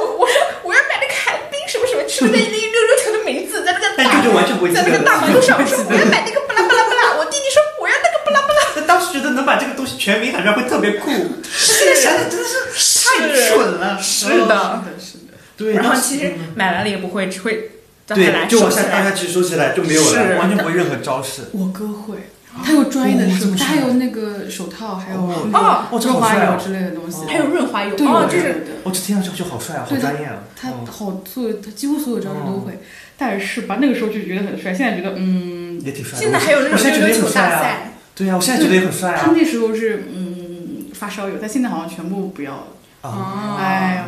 [0.00, 1.58] 我我说我要买那个寒冰
[2.22, 4.04] 什么什么，是那那溜溜球的名字，在那个大
[4.72, 11.10] 在那个大马路上，我说 我要买那个巴拉巴拉巴拉，我弟弟说我要那个巴拉巴拉，他当时觉得能把这个东西全名喊出来会特别酷，
[11.50, 17.70] 现在想想真的是太蠢了，是的，是的，是的，对，然后其实买完了也不会，只会。
[18.04, 21.44] 对，就往下大家其实收起来就没有了，完全不会任何招式。
[21.52, 22.16] 我哥会，
[22.62, 30.44] 他有专业的手，他还有那个手套，还有哦，润滑油之类的东西，还有润滑油，哦，就是，我这听上去就好帅啊，好专业啊。
[30.54, 32.80] 他好做，他几乎所有招式都会。
[33.16, 36.18] 但是吧，那个时候就觉得很帅，现在觉得嗯，也挺帅。
[36.18, 39.20] 现在还有那种溜溜球大赛，对呀，我现在觉得也很帅啊。
[39.24, 42.66] 他那时候是嗯发烧友，但现在好像全部不要了。
[43.02, 44.06] 啊，哎呀，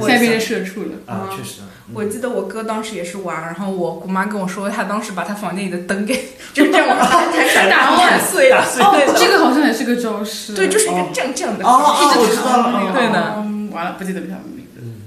[0.00, 1.30] 现在变成社畜了啊！
[1.30, 1.60] 确实，
[1.92, 6.14] 我记得我哥当时也是玩，然后我姑妈跟我说，他当时把他房间里的灯给
[6.52, 7.30] 就这样打
[7.70, 8.64] 打碎了。
[8.80, 10.52] 哦，这个好像也是个招式。
[10.54, 12.92] 对，就是一个这样这样的，一直弹那个。
[12.92, 13.36] 对的，
[13.72, 14.80] 完了，不记得他们名字。
[14.82, 15.02] 嗯，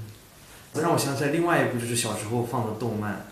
[0.80, 3.26] 让我想起来另外一部就是小时候放的动漫，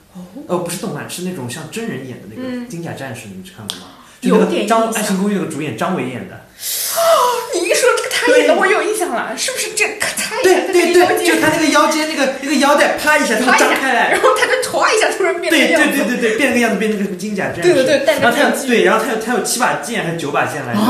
[0.47, 3.95] 哦，不是动漫，是那种像真人演的那个《金甲战士》，你们看过吗？
[4.21, 6.43] 有点张爱情公寓》那个主演张伟演的。
[8.27, 17.63] 你一说这个他演的，我有印象了，是不是这他对对对，就他那个腰间那个那个腰带，啪一下，他张开来，然后他就歘一下突然变对对对对对，变了个样子，变成个金甲战士。
[17.63, 20.81] 对对对，然后他有对，然后他有他有七把剑还是九把剑来着？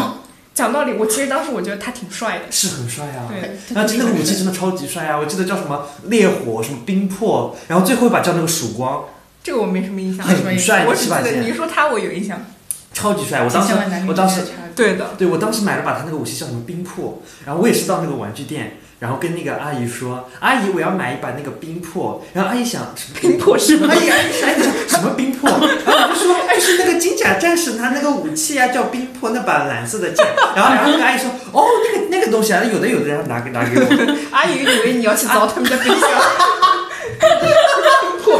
[0.55, 3.29] 讲道理，我其实当时我觉得他挺帅的，是很帅啊。
[3.29, 5.19] 对，然后那个武器真的超级帅啊！
[5.19, 9.05] 我记得叫什么烈火，什么冰魄，然后最后一把叫那个曙光。
[9.45, 12.43] 这个我没什么印象，很帅，我只记得你说他，我有印象。
[12.95, 13.45] 超级帅！
[13.45, 13.75] 我当时，
[14.09, 14.41] 我当时，
[14.77, 23.89] 对的，对我当时买了把他那个武器叫什么冰魄，然后我也是到那个玩具店，然后跟那个阿姨说：“阿姨，我要买一把那个冰魄。”然后阿姨想什么冰魄是吗？
[23.89, 25.49] 阿姨阿姨阿姨什么冰魄？
[25.49, 33.87] 然后我就说：“哎，是那个金甲战士他那个武器啊，叫冰魄，那把蓝色的剑。”然后然后那个阿姨说：“哦，那个那个东西啊，有的有的，然后拿给拿给我。
[34.31, 36.09] ”阿姨以为你要去凿他们家冰箱。
[37.19, 38.39] 冰魄，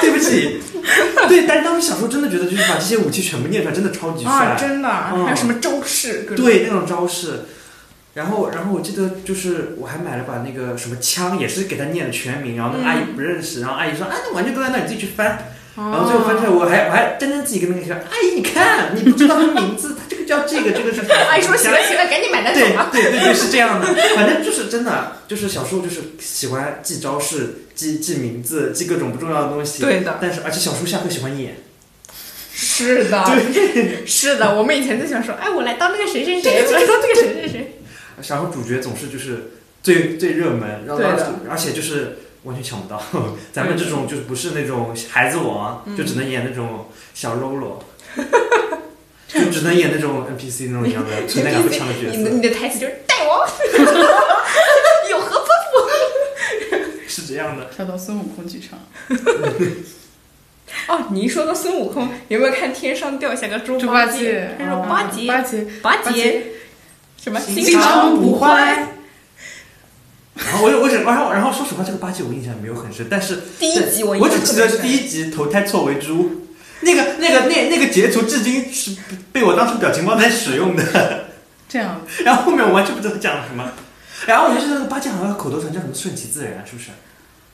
[0.00, 0.60] 对不起。
[1.28, 6.26] 对，但是当时小时候真的觉得，就是把这些武器全部念出来，真的超级帅，真的，还有什么招式？
[6.36, 7.40] 对，那种招式。
[8.14, 15.53] 然后，然后我记得就是我还买了把那个什么枪，也是给他念了全名，然后那个阿姨不认识，然后阿姨说啊，那玩具都在那，你自己去翻。
[15.76, 21.00] 然后最后翻出来，我还我还真真自己跟那个说，阿姨你看，你不知道他名字，他这个叫这个，这个是？
[21.10, 22.90] 阿 姨说行了行了，赶紧买单对走吧。
[22.92, 29.82] 对对对，是这样的，反正就是真的，就是小时候就是喜欢记招式、记记名字、记各种不重要的东西。
[29.82, 31.56] 对的但是而且小时候下课喜欢演，
[32.54, 33.24] 是的，
[34.06, 37.80] 是的，我们以前就想说，哎，我来当那个谁谁谁， 我来当这个谁谁谁。
[38.28, 39.50] 然后主角总是就是
[39.82, 41.02] 最最热门，然后
[41.50, 43.02] 而且就是完全抢不到。
[43.52, 45.96] 咱们这种就是不是那种孩子王，嗯。
[45.96, 47.84] 就只能演那种小喽啰。
[49.26, 53.40] 就只能演那种 NPC 那种一样的存在感不强的角色，你的你的台词就是大王，
[55.10, 57.64] 有何吩咐是这样的。
[57.64, 58.78] 跳到孙悟空剧场，
[60.86, 66.42] 哦，你一说到孙悟空，有没有看天上掉下个猪猪八八戒，他说啊八戒，八戒，八八戒，
[67.20, 67.40] 什么？
[67.40, 68.86] 心心肠不坏？
[70.36, 76.46] 然后我我只然后然后说实话，这个八戒我印象没有很深，但是第一集我我只记得象特别深第一集投胎错为猪，
[76.80, 78.96] 那个那个那那个截图至今是
[79.32, 81.26] 被我当成表情包在使用的，
[81.68, 83.70] 这样然后后面我完全不知道讲了什么，
[84.26, 86.90] 然后我就记得八戒好像口头禅叫什么顺其自然，是不是？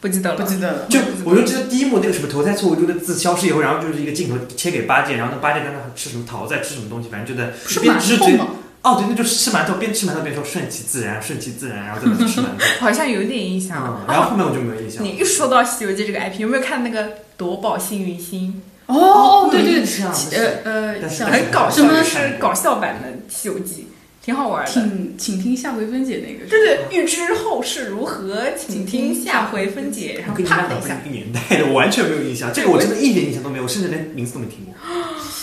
[0.01, 0.87] 不记得了，不记得了。
[0.89, 8.39] 就我就记得第一幕那个什么投胎错为猪的字消失以后，然后就是一个镜头切给八戒，然后那八戒在那吃什么桃在吃什么东西，反正就在不是边吃嘴？
[8.83, 12.65] 哦对，那就是吃馒头，边吃馒头边说顺其自然，顺其自然，然后在那吃馒头。
[12.81, 13.85] 好像有点印象。
[13.87, 15.05] 嗯，然后后面我就没有印象。
[15.05, 18.63] 你一说到《西游记》这个 IP，有没有看那个夺宝幸运星？
[18.87, 23.87] 哦，对对，有印象其但是呃呃，很搞笑，什么就是搞笑版的《西游记》，
[24.25, 24.73] 挺好玩的。
[24.73, 30.25] 请请听下回分解那个，对对，预知后事如何，请听下回分解。
[30.27, 32.51] 然后啪的一下，个年代的，我完全没有印象。
[32.53, 34.75] 这个我真的一点印象都没有，我甚至连名字都没听过。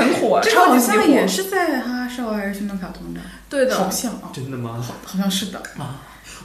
[0.00, 4.82] 这个很火，这个超级火好像也是在哈哈少儿旋动卡通的，对的好像啊，真的吗？
[4.82, 5.62] 好好像是的。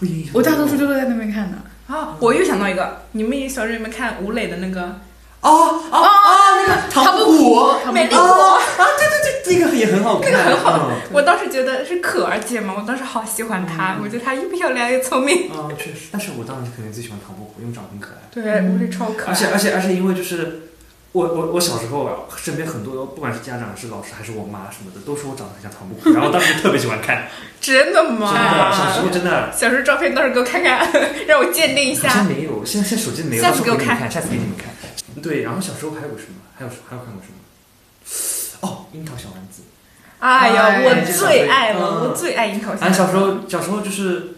[0.02, 1.58] 我印象我大多数都是在那边看的。
[1.88, 2.18] 啊！
[2.20, 4.82] 我又想到一个，你们小时候有没有看吴磊的那个
[5.42, 6.08] 哦哦哦，
[6.58, 15.52] 那个唐伯虎，美丽哦啊，对对对，那个也很好看，那个很好嗯我当时觉得是可儿姐嘛，我当时好喜欢她，我觉得她又漂亮又聪明。
[15.54, 18.22] 嗯，确实，但是我当时肯定最喜欢唐伯虎，因为长得很可爱。
[18.32, 19.32] 对，吴磊超可爱。
[19.32, 20.70] 而且而且而且，因为就是
[21.16, 27.30] 我我我小时候啊，身边很多不管是家长还是老师还是我妈什么的，都说我长得很像唐伯虎，然后当时特别喜欢看，
[27.62, 28.34] 真的吗？
[28.36, 29.50] 真的，小时候真的。
[29.56, 30.86] 小时候照片到时候给我看看，
[31.26, 32.24] 让我鉴定一好像下。
[32.24, 35.24] 没有，现在现在手机没有，下次给我看到时候给你们看，下次给你们看。
[35.24, 36.44] 对，然后小时候还有什么？
[36.58, 37.40] 还有还有看过什么？
[38.68, 39.64] 哦，樱桃小丸子。
[40.20, 44.35] 哎呀，哎我最爱了，嗯我最爱樱桃小反正小时候小时候就是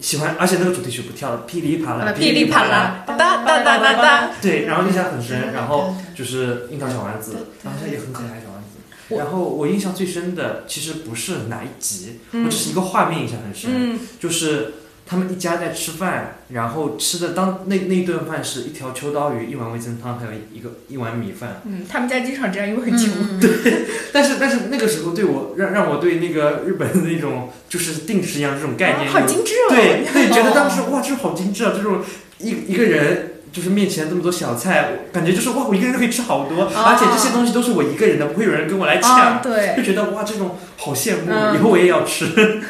[0.00, 4.30] 喜欢，而且那个主题曲不跳了，噼里啪啦，噼里啪啦，哒哒哒哒哒哒。
[4.40, 9.16] 对，然后印象很深，然后就是樱桃小丸子，然后也很可爱小丸子。
[9.16, 14.74] 然后我印象最深的其实不是哪一集，我只是一个画面印象很深，嗯，就是
[15.10, 21.62] 他们一家在吃饭，然后吃的当那那顿饭是一条秋刀鱼，一碗味增汤，还有一个一碗米饭。
[21.64, 23.40] 嗯，他们家经常这样，因为很穷。
[23.40, 29.74] 对 但是但是那个时候对我让让我对那个日本的那种就是定时一样这种概念啊好精致哦。
[29.74, 31.72] 对对，觉得当时哇，这好精致啊！
[31.74, 32.00] 这种
[32.38, 39.74] 一一个人就是面前这么多小菜，感觉就是哇，我一个人可以吃好多，而且这些东西都是我一个人的，不会有人跟我来抢，啊，对。
[39.76, 42.62] 就觉得哇，这种好羡慕，嗯以后我也要吃。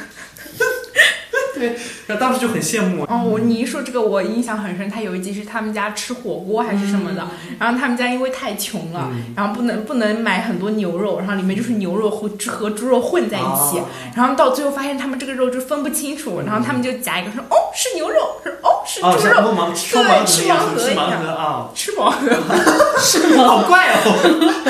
[1.60, 3.04] 对，然后当时就很羡慕。
[3.04, 4.88] 哦，我你一说这个，我印象很深。
[4.90, 9.34] 他有一集是他们家吃火锅还是什么的，然后他们家因为太穷了，嗯。
[9.36, 13.84] 然后不能不能买很多牛肉，然后里面就是牛肉和和猪肉混在一起，哦。
[14.16, 22.16] 然后到最后发现他们这个肉就分不清楚，然后他们就夹一个说哦是牛肉，说哦是哦，猪肉，像摸盲双盲盒吃盲盒啊，吃饱了。
[23.46, 24.64] 好怪哦。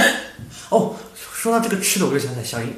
[0.71, 0.97] 哦，
[1.33, 2.73] 说到这个吃的，我就想起来小樱，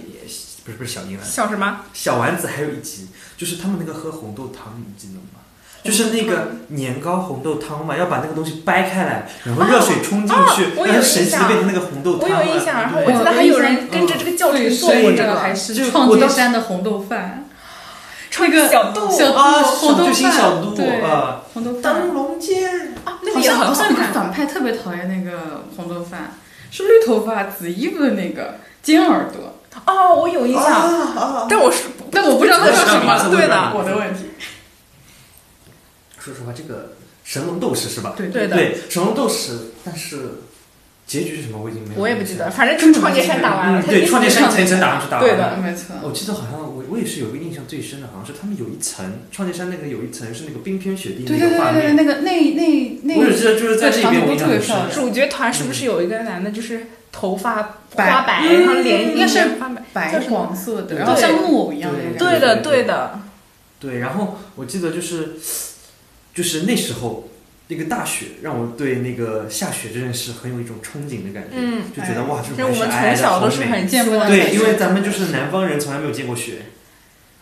[0.64, 1.80] 不是不是小樱了，笑什么？
[1.92, 5.40] 小丸子还有一集，就是他们那个喝红豆汤，你记得吗？
[5.82, 12.44] 就是那个年糕红豆汤嘛，要把那个东西掰开来，然后热水冲进去，哦我有然后神奇的印象变成那个红豆我汤我。
[12.44, 17.48] 有印象，然后我记得还有人跟着这个教程做过这个，还是创建山的红豆饭，
[18.38, 22.14] 那个小豆小啊，红豆小心小豆对啊，红豆饭灯。
[22.14, 24.02] 笼剑啊，那好像个也好好像有个。
[24.14, 26.38] 反派特别讨厌那个红豆饭，
[26.70, 31.46] 是绿头发、紫衣服的那个尖耳朵，哦，我有印象，啊！
[31.48, 33.30] 但我是但我不知道他叫什么。
[33.30, 34.26] 对的我的问题。
[36.18, 38.14] 说实话，这个神龙斗士是吧？
[38.16, 40.42] 对对的对，神龙斗士，但是
[41.04, 42.00] 结局是什么我已经没有。
[42.00, 42.50] 我也不记得，。
[42.50, 45.56] 反正就是创界山打完了，嗯，对，创建山一层一层打上去打完对的了。
[45.56, 45.96] 没错。
[46.02, 54.76] 我记得好像我我也是有一个印象最深的，好像是他们有一层创建山那个有一层是那个冰天雪地对那个画对对对对，面，那个那那那我只记得就是在这边我别漂。
[54.76, 63.20] 亮主角团是不是有一个男的，就是头发白花白，嗯然后脸应该是花白，黄色的，然后像木偶一样的那个对的对的，
[63.78, 65.34] 对，然后我记得就是
[66.34, 67.28] 就是那时候
[67.68, 76.62] 那个大雪让我对那个下雪这件事很有一种憧憬的感觉，嗯，就觉得哇，这就我们从小都是很见过对，因为咱们就是南方人，从来没有见过雪。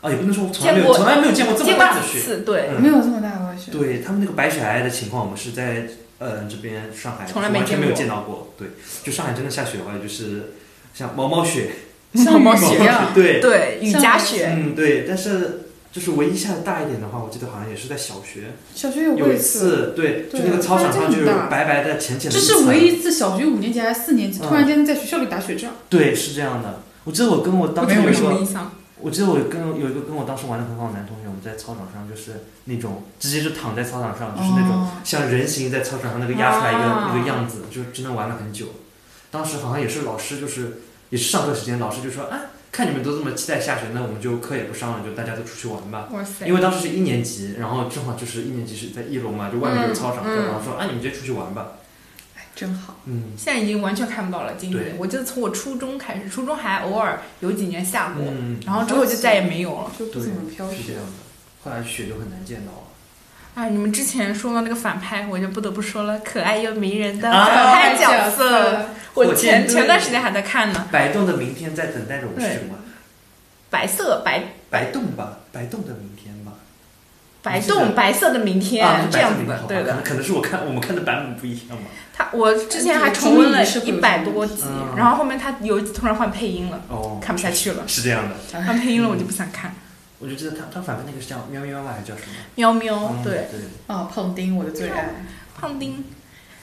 [0.03, 3.71] 啊，也不能说从来没有，从来没有见过这么大的雪，对，没有这么大的雪。
[3.71, 5.89] 对他们那个白雪皑皑的情况，我们是在
[6.21, 8.55] 呃这边上海从来完全没有见到过。
[8.57, 8.69] 对，
[9.03, 10.53] 就上海真的下雪的话，就是
[10.95, 11.71] 像毛毛雪，
[12.13, 12.79] 毛毛雪
[13.13, 14.53] 对对，雨夹雪。
[14.55, 18.53] 嗯，对，但是就是唯一下的大一点的话，我记得好像也是在小学。
[18.75, 22.39] 小学有有一次，对，就那个操场上就有白白的、浅浅的。
[22.39, 25.73] 这是唯一一次小学五年级还是四年级，突然间在学校里打雪仗。
[25.89, 26.83] 对，是这样的。
[27.05, 28.71] 我记得我跟我当时有什么印象？
[29.03, 38.67] 我记得我跟有一个跟我当时玩的很好的男同学，我们在操场上就是那种直接就躺在操场上，就是那种像人形在操场上那个压出来一个那个样子，就真的玩了很久。
[39.31, 42.41] 当时好像也是老师，就是也是上课时间，老师就说啊，
[42.73, 46.09] 看你们都这么期待下雪，那我们就课也不上了，就大家都出去玩吧。
[46.13, 46.47] 哇塞！
[46.47, 51.73] 因为当时是一年级，然后正好就是一年级是在一楼嘛，就外面有操场，然后说啊，你们直接出去玩吧。
[52.61, 54.53] 真好，嗯，现在已经完全看不到了。
[54.59, 58.23] 今年我记得从我初中开始，初中还偶尔有几年下过，
[58.67, 60.77] 然后之后就再也没有了，就不怎么飘雪。
[60.77, 61.13] 是这样的，
[61.65, 62.79] 后来雪就很难见到了。
[63.55, 68.91] 哎，你们之前说到那个反派，我就不得不说了，可爱又迷人的反派角色。
[69.15, 70.87] 我前前段时间还在看呢。
[70.93, 72.77] 白洞的明天在等待着我是什么？
[73.71, 76.40] 白色白白洞吧，白洞的明天吧。
[77.43, 80.03] 白洞白色的明天，这样子的，对的。
[80.05, 81.85] 可能是我看我们看的版本不一样吧。
[82.13, 84.65] 他我之前还重温了一百多集，
[84.97, 87.85] 然后后面他有一集突然换配音了，哦看不下去了。
[87.87, 89.75] 是这样的， 换配音了我就不想看。
[90.21, 92.37] 我就记得他他反派那个是叫喵喵吧，还是叫什么？
[92.57, 93.61] 喵喵，对对。
[93.87, 95.25] 啊，胖丁，我的最爱，
[95.59, 96.05] 胖丁。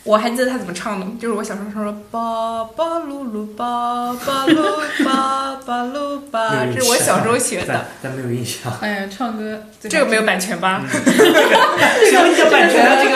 [0.07, 4.55] 我还记得他怎么唱的，就是我小时候说“巴巴噜噜巴巴噜
[5.03, 7.85] 巴巴噜巴”，这是我小时候学的。
[8.01, 8.71] 但没有印象。
[8.79, 10.81] 哎呀，唱歌这个没有版权吧？
[11.05, 13.15] 这个这个版权，这个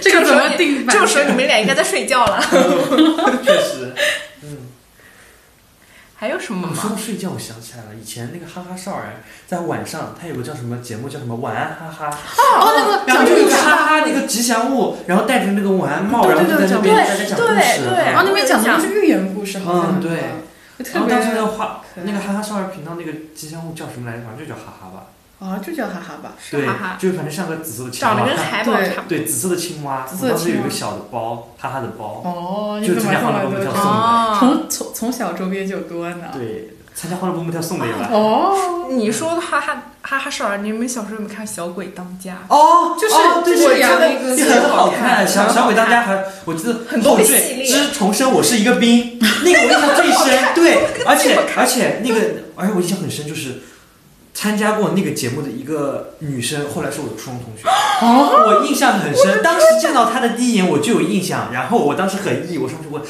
[0.00, 0.86] 这个怎么定？
[0.86, 2.40] 这个时候你们俩应该在睡觉了。
[3.44, 3.77] 确实，嗯。
[6.20, 6.74] 还有什么吗？
[6.74, 12.10] 说到睡觉，我想起来了，以前那个哈哈少儿在晚上，他有个叫什么节目，叫什么晚安哈哈。
[12.10, 17.84] 哦，那个然后就有个哈哈那个吉祥物，然后戴着那个晚安帽，然后在那边大家讲故事。
[17.86, 20.00] 然后那边讲的都是寓言故事，好像。
[20.00, 20.18] 嗯，对。
[20.92, 24.24] 然后当时那个哈那个哈哈少儿频道那个吉祥物叫什么来着？
[24.24, 25.06] 好像就叫哈哈吧。
[25.38, 26.34] 啊，就叫哈哈吧。
[26.66, 28.14] 哈哈，就反正像个紫色的青蛙。
[28.14, 29.08] 长得跟海宝差不多。
[29.08, 30.04] 对，紫色的青蛙。
[30.06, 32.22] 紫色当时有一个小的包，哈哈的包。
[32.24, 34.36] 哦，就参加欢乐蹦蹦跳送的。
[34.38, 36.26] 从从从小周边就多呢。
[36.32, 36.74] 对。
[36.94, 38.08] 参加欢乐蹦蹦跳送的吧？
[38.10, 42.32] 哦，你说哈哈哈哈少儿，你们小时候有没有看《小鬼当家》？
[42.52, 45.24] 哦，就是对呀，那个很好看。
[45.24, 47.64] 小小鬼当家还我记得很多系列。
[47.64, 50.54] 之重生，我是一个兵， 那个我印象最深。
[50.56, 52.20] 对，而且而且那个，
[52.56, 53.60] 而且我印象很深，就是
[54.40, 57.68] 参加过那个节目的一个女生，后来是我的初中同学。
[58.00, 59.42] 哦，我印象很深。
[59.42, 61.48] 当时见到她的第一眼，我就有印象。
[61.52, 63.02] 然后我当时很意，我上去问。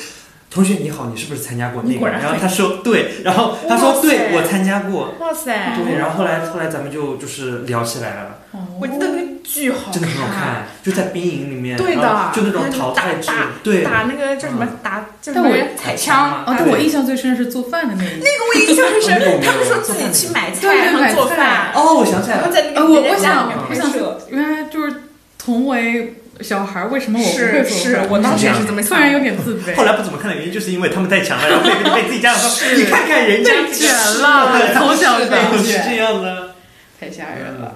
[0.50, 2.08] 同学你好，你是不是参加过那个？
[2.08, 5.14] 然后他说对，然后他说对，我参加过。
[5.20, 5.76] 哇塞！
[5.76, 8.38] 对，然后后来后来咱们就就是聊起来了。
[8.80, 13.30] 我记得那个剧好，真的很好看，就在兵营里面，对的，就那种淘汰制，
[13.62, 16.44] 对，打那个叫什么打，叫什么彩枪。
[16.46, 18.06] 哦，我印象最深的是做饭的那一。
[18.06, 21.72] 那个我印象很深，他们说自己去买菜，然后做饭。
[21.74, 23.90] 哦，我想起来了，我我想我想
[24.30, 24.94] 原来就是
[25.36, 26.14] 同为。
[26.40, 27.78] 小孩为什么我不会做？
[27.78, 29.74] 是我当时也是这么想，突然有点自卑。
[29.74, 35.26] 后来不怎么看的原因，就是因为他们太强了，然后被被自己家长说：“你看看人家卷了，从小被
[35.62, 36.54] 卷，是这样的，
[37.00, 37.74] 太吓人了。”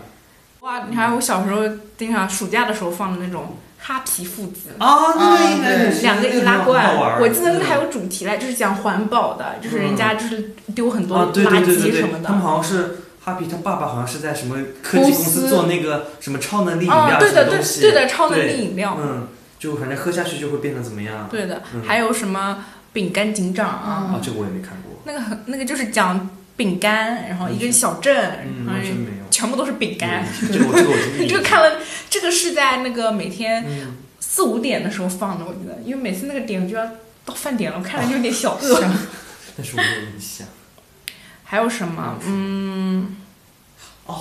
[0.60, 1.62] 哇，你看我小时候
[1.98, 12.24] 经常暑假的时候放的那种哈皮父子啊，那个应该两个易拉罐，我记得那个还有主题来，就是讲环保的，就是人家就是丢很多垃圾什么的。
[12.24, 12.98] 他们好像是。
[13.24, 21.28] 哈皮他爸爸好像是在什么科技公司做那个什么超能力饮料什么东西，对的，超能力饮料，嗯，就反正喝下去就会变得怎么样？
[21.30, 24.10] 对的，还有什么饼干警长啊？
[24.12, 25.00] 啊，这个我也没看过。
[25.04, 28.14] 那个很，那个就是讲饼干，然后一个小镇，
[28.66, 28.80] 然后
[29.30, 30.26] 全部都是饼干。
[30.52, 30.96] 这个我这个我
[31.28, 31.78] 这个看了，
[32.10, 33.64] 这个是在那个每天
[34.18, 36.84] 四五点的时候放的，我觉得，因为每次那个点就要
[37.24, 38.80] 到饭点了，我看了就有点小饿。
[39.56, 40.46] 但是我没有印象。
[41.52, 42.16] 还有什么？
[42.24, 43.14] 嗯，
[44.06, 44.18] 哦，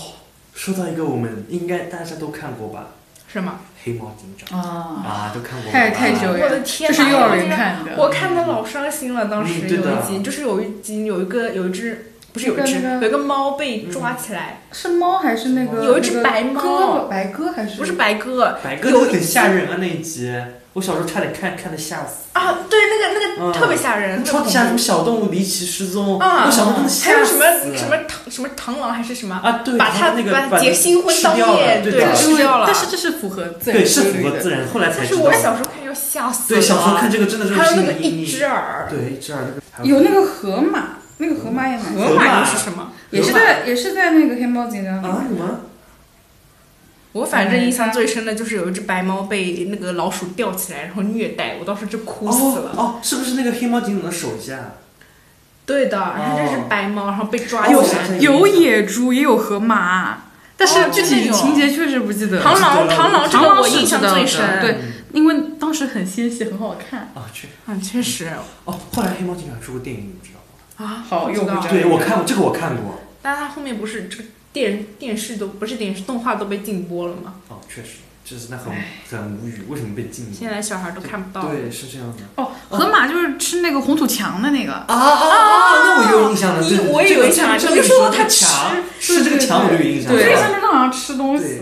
[0.53, 2.87] 说到一个，我们应该大家都看过吧？
[3.25, 3.57] 什么？
[3.81, 5.71] 黑猫警长啊啊，都看过。
[5.71, 7.93] 太太久远，我的天这是幼儿园看的。
[7.97, 15.83] 我看的老伤心了，当时有一集，就是有一集有一个有一只不是有一只，有一个猫被抓起来，是猫还是那个？
[15.83, 17.77] 有一只白猫，白鸽还是？
[17.77, 20.33] 不是白鸽，白鸽很吓人啊那一集。
[20.73, 22.59] 我小时候差点看看的吓死啊！
[22.69, 24.67] 对，那个那个特别吓人，超级吓人！
[24.67, 26.45] 什么小动物离奇失踪啊！
[26.45, 27.11] 我小时候真的吓死。
[27.11, 29.63] 还有什么什么螳什么螳螂还是什么啊？
[29.65, 32.63] 对，把它那个把结新婚当夜，对，吃掉了。
[32.65, 34.65] 但是这是符合自然，对，是符合自然。
[34.73, 35.23] 后来才知道。
[35.29, 36.53] 但是我小时候看要吓死。
[36.53, 39.89] 对，小时候看这个真的是还有那个一只耳，对，一只耳那个。
[39.89, 41.93] 有那个河马，那个河马也蛮。
[41.93, 42.91] 河马又是什么？
[43.11, 45.23] 也是在也是在那个黑猫警长啊？
[45.27, 45.61] 什么？
[47.13, 52.71] 我反正印象最深的就是有一只白猫被那个老鼠吊起来，然后虐待，我当时就哭死了。
[52.75, 54.73] 哦，是不是那个黑猫警长的手下？
[55.65, 57.83] 对的，然后这是白猫，然后被抓有
[58.19, 60.23] 有野猪，也有河马，
[60.57, 62.41] 但是具体情节确实不记得。
[62.41, 64.61] 螳螂，螳螂，螳螂我印象最深。
[64.61, 64.77] 对，
[65.11, 67.11] 因为当时很纤细，很好看。
[67.13, 68.29] 啊，确，啊，确实。
[68.65, 70.40] 哦，后来黑猫警长出过电影，你知道吗？
[70.81, 72.99] 啊，好，又对我看过这个，我看过。
[73.21, 74.23] 但是它后面不是这个。
[74.53, 77.35] 电电视都不是电视动画都被禁播了吗？
[77.47, 78.73] 哦，确实，就是那很
[79.09, 80.25] 很无语，为什么被禁？
[80.33, 81.47] 现在小孩都看不到。
[81.47, 82.17] 对，是这样的。
[82.35, 84.73] 哦，河马就是吃那个红土墙的那个。
[84.73, 85.83] 啊啊啊！
[85.85, 88.45] 那我有印象了，你我也有印象，就说它吃，
[88.99, 90.11] 是这个墙我就有印象。
[90.11, 91.61] 对，上面好像吃东西。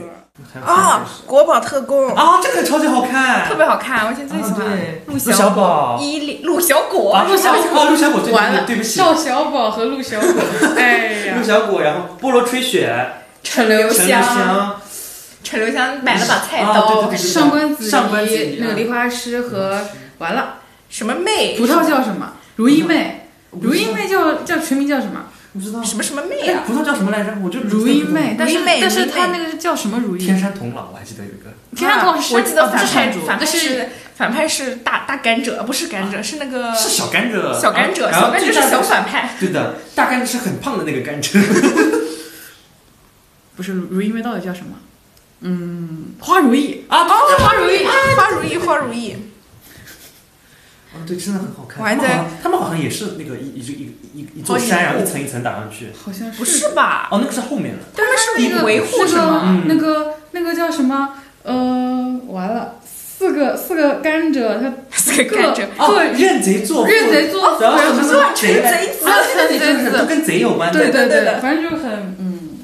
[0.66, 2.16] 啊，国宝特工。
[2.16, 4.66] 啊，这个超级好看，特别好看，我现在最喜欢
[5.06, 10.28] 陆小宝、伊利、陆小果、陆小果、陆小果，完了，对不起，赵小宝和陆小果，
[10.76, 12.94] 哎呀，陆小果，然后菠萝吹雪，
[13.44, 14.80] 陈留香，
[15.44, 16.04] 陈留香。
[16.04, 19.80] 买了把菜刀，上官子上官仪，那个梨花师和
[20.18, 20.56] 完了，
[20.90, 22.34] 什么妹，葡萄叫什么？
[22.56, 25.26] 如意妹，如意妹叫叫全名叫什么？
[25.54, 26.64] 不知道什么什么妹啊？
[26.68, 27.36] 葡萄叫什么来着？
[27.44, 30.24] 我就如意妹，但是但是他那个叫什么如意？
[30.24, 31.50] 天山童姥，我还记得有一个。
[31.76, 39.36] 天山童姥，我记得反派反派是反派是大大甘蔗，不是甘蔗，是那个是小甘蔗，小甘蔗，小甘蔗是小反派。
[39.40, 41.40] 对的，大甘蔗是很胖的那个甘蔗。
[43.56, 44.76] 不是如意妹到底叫什么？
[45.42, 49.16] 嗯，花如意啊，花如意，花如意，花如意。
[50.92, 51.80] 哦，对，真的很好看。
[51.80, 55.90] 我还在，他们好像也是那个一一一一一座山，然后一层一层打上去。
[55.94, 57.08] 好像是不是吧？
[57.12, 57.80] 哦，那个是后面的。
[57.96, 59.64] 他们是那个维护什么？
[59.68, 61.14] 那个那个叫什么？
[61.44, 69.06] 呃，完了，四个四个甘蔗，他 四个甘蔗，哦，认贼作父，认贼作父，然后什么贼贼子，
[69.48, 70.80] 贼都跟贼有关的。
[70.80, 72.58] 对对对，反正就很嗯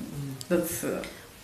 [0.49, 0.97] 的词。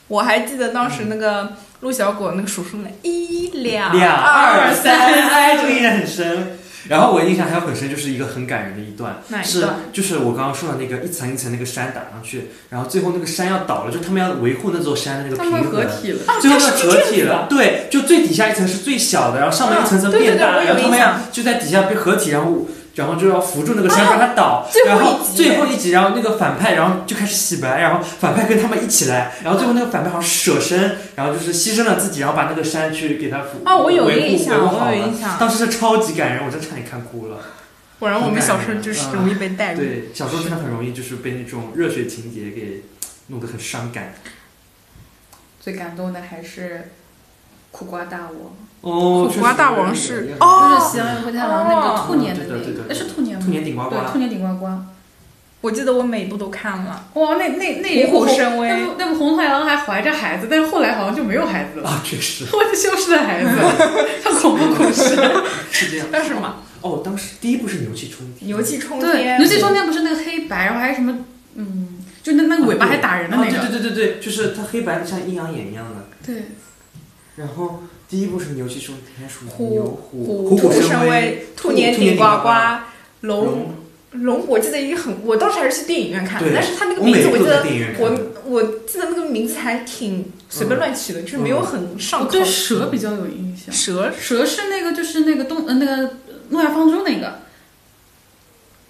[0.08, 6.58] 我还记得当时那个陆小果那个数数呢，一两两二三，哎，这个印象很深。
[6.88, 22.68] 然后我印象还有很深，就是一个很感人的一段，是就是我刚刚说的那个一层一层那个山打上去，然后最后那个山要倒了，就他们要维护那座山的那个平衡，合体了，最后要合体了，对，就最底下一层是最小的，然后上面一层层变大，然后他们要就在底下被合体，然后。
[23.02, 24.70] 然后就要扶住那个山，让它倒。
[24.86, 35.38] 然后最后一集，然后那个反派，然后就开始洗白，然后反派跟他们一起来，然后最后那个反派好像舍身，然后就是牺牲了自己，然后把那个山去给他扶啊，我有印象，我有印象。
[35.40, 37.40] 当时是超级感人，我真差点看哭了。
[38.00, 39.80] 果然我们小时候就是容易被带入。
[39.80, 42.84] 对，小时候真的很容易就是被那种热血情节给
[43.28, 44.14] 弄得很伤感。
[45.60, 46.92] 最感动的还是
[47.72, 48.56] 苦瓜大王。
[48.82, 53.44] 哦，苦瓜大王是哦，就是喜羊羊灰太狼那个兔年的那个，那是兔年吗？
[53.46, 54.72] 兔年顶呱呱，对，兔年顶呱呱。
[55.62, 57.06] 我记得我每部都看了。
[57.14, 61.88] 哇，那那那虎虎生威，那部那部红太狼还怀着孩子，但是后来好像就没有孩子了。
[61.88, 62.46] 啊，确实。
[62.50, 63.50] 或者消失的孩子，
[64.24, 65.16] 像 恐怖故事。
[65.72, 66.08] 是这样。
[66.12, 68.48] 但是嘛，哦，当时第一部是牛气冲天。
[68.48, 69.38] 牛气冲天。
[69.38, 71.16] 牛气冲天不是那个黑白，然后还有什么？
[71.54, 73.52] 嗯，就那那个尾巴还打人的那个。
[73.52, 76.08] 对对对对对，就是它黑白的像阴阳眼一样的。
[76.26, 76.46] 对。
[77.36, 77.84] 然后。
[78.12, 82.50] 第一部是牛气冲天，属牛虎虎虎生威，兔年顶呱呱，
[83.22, 83.74] 龙
[84.12, 87.64] 龙，我记得也很，我当时还是去电影院看的，但是他那个名字我记得，
[88.00, 92.30] 我我记得那个名字还挺随便乱取的，就是没有很上口。
[92.30, 96.16] 对蛇比较有印象，蛇蛇是那个就是那个东呃那个
[96.50, 97.40] 诺亚方舟那个。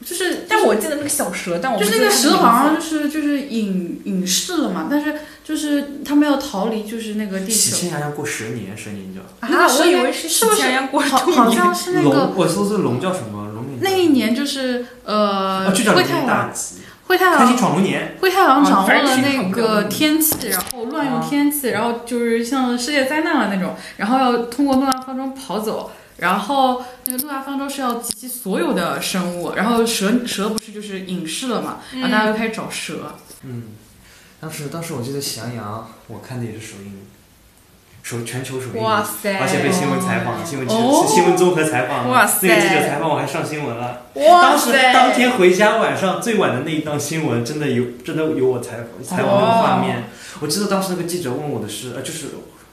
[0.03, 5.13] 就是，但我记得那个小蛇，但我就是那个蛇好像就是就是隐隐世了嘛，但是
[5.51, 7.51] 就是他们要逃离，就是那个地球。
[7.51, 10.61] 喜庆洋洋过十年，十年叫啊，我以为是是不是
[11.09, 13.65] 好好像是那个我说是龙叫什么龙？
[13.81, 16.53] 那一年就是呃，灰太狼，
[17.07, 25.91] 灰太狼开心闯龙年，灰太狼掌握了那个天气，然后乱用天气，然后就是像世界灾难了那种，然后要通过诺亚方舟跑走。
[26.17, 31.79] 然后那个诺亚方舟是要集齐所有的生物，然后蛇蛇不是就是隐世了嘛？
[31.93, 33.15] 然后大家就开始找蛇。
[33.43, 33.63] 嗯，
[34.41, 36.99] 当时当时我记得喜羊羊，我看的也是首映。
[38.03, 39.37] 首全球首映，哇塞！
[39.37, 44.07] 而且被新闻采访，新闻哦新闻综合采访，哇塞那个记者采访我还上新闻了。
[44.15, 44.91] 哇当时塞！
[44.91, 50.05] 当天回家晚上最晚的那一档新闻，真的有真的有我采访采访那个画面。
[50.39, 52.29] 我记得当时那个记者问我的是，呃，就是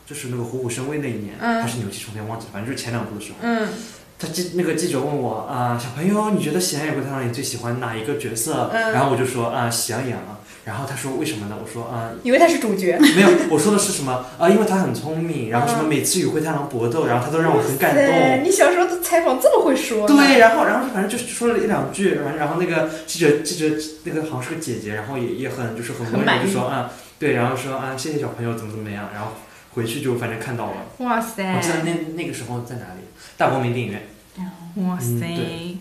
[0.07, 3.37] 就是那个虎虎生威那一年，嗯还是牛气冲天，忘记了，反正就是前两部的时候。
[3.43, 3.69] 嗯
[4.19, 8.71] 他记那个记者问我啊、小朋友，你觉得《喜羊羊灰太狼》你最喜欢哪一个角色？
[8.73, 10.19] 嗯然后我就说啊、喜羊羊。
[10.69, 11.57] 然后他说为什么呢？
[11.59, 18.45] 我说啊、以为他是主角， 没有，我说的是什么啊、因为他很聪明，然后什么每次与灰太狼搏斗，然后他都让我很感动。
[18.45, 20.07] 你小时候的采访这么会说？
[20.07, 29.29] 对，，然后然后反正就是说了一两句，然后然后那个记者记者那个好像是个姐姐，然后也也很就是很温柔，很满意就说啊、对，然后说啊谢谢小朋友怎么怎么样，然后
[29.73, 30.77] 回去就反正看到了。
[30.99, 31.62] 哇塞我！
[31.62, 33.01] 记得那那个时候在哪里？
[33.39, 34.07] 大光明电影院。
[34.87, 35.78] 哇嗯塞！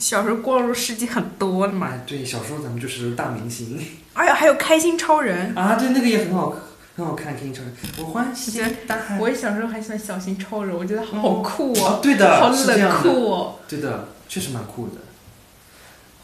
[0.00, 3.78] 小时候过入世纪很多了嘛，哎，对，小时候咱们就是大明星
[4.14, 6.54] 哎呀，还有开心超人，啊，对，那个也很好，
[6.96, 7.72] 很好看，《开心超人》。
[8.02, 9.18] 我欢喜大海。
[9.20, 13.58] 我小时候还喜欢小新超人，我觉得好酷哦，哦，对的，好是这冷样的，酷哦。
[13.68, 14.94] 对的，确实蛮酷的。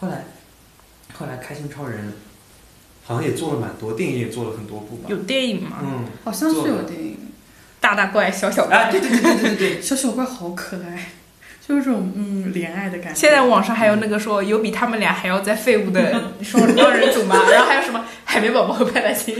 [0.00, 0.24] 后来，
[1.14, 2.12] 后来开心超人
[3.04, 5.04] 好像也做了蛮多，电影也做了很多部吧。
[5.08, 5.78] 有电影吗？
[5.82, 7.18] 嗯，好像是有电影。
[7.80, 8.90] 大大怪，小小啊，怪。
[8.90, 11.10] 对对对对对对对， 小小怪好可爱，
[11.66, 13.18] 就是这种嗯怜爱的感觉。
[13.18, 16.12] 现在网上还有那个说有比他们俩还要再废物的
[16.42, 17.36] 双双人组吗？
[17.50, 18.04] 然后还有什么？
[18.24, 19.34] 海绵宝宝和派大星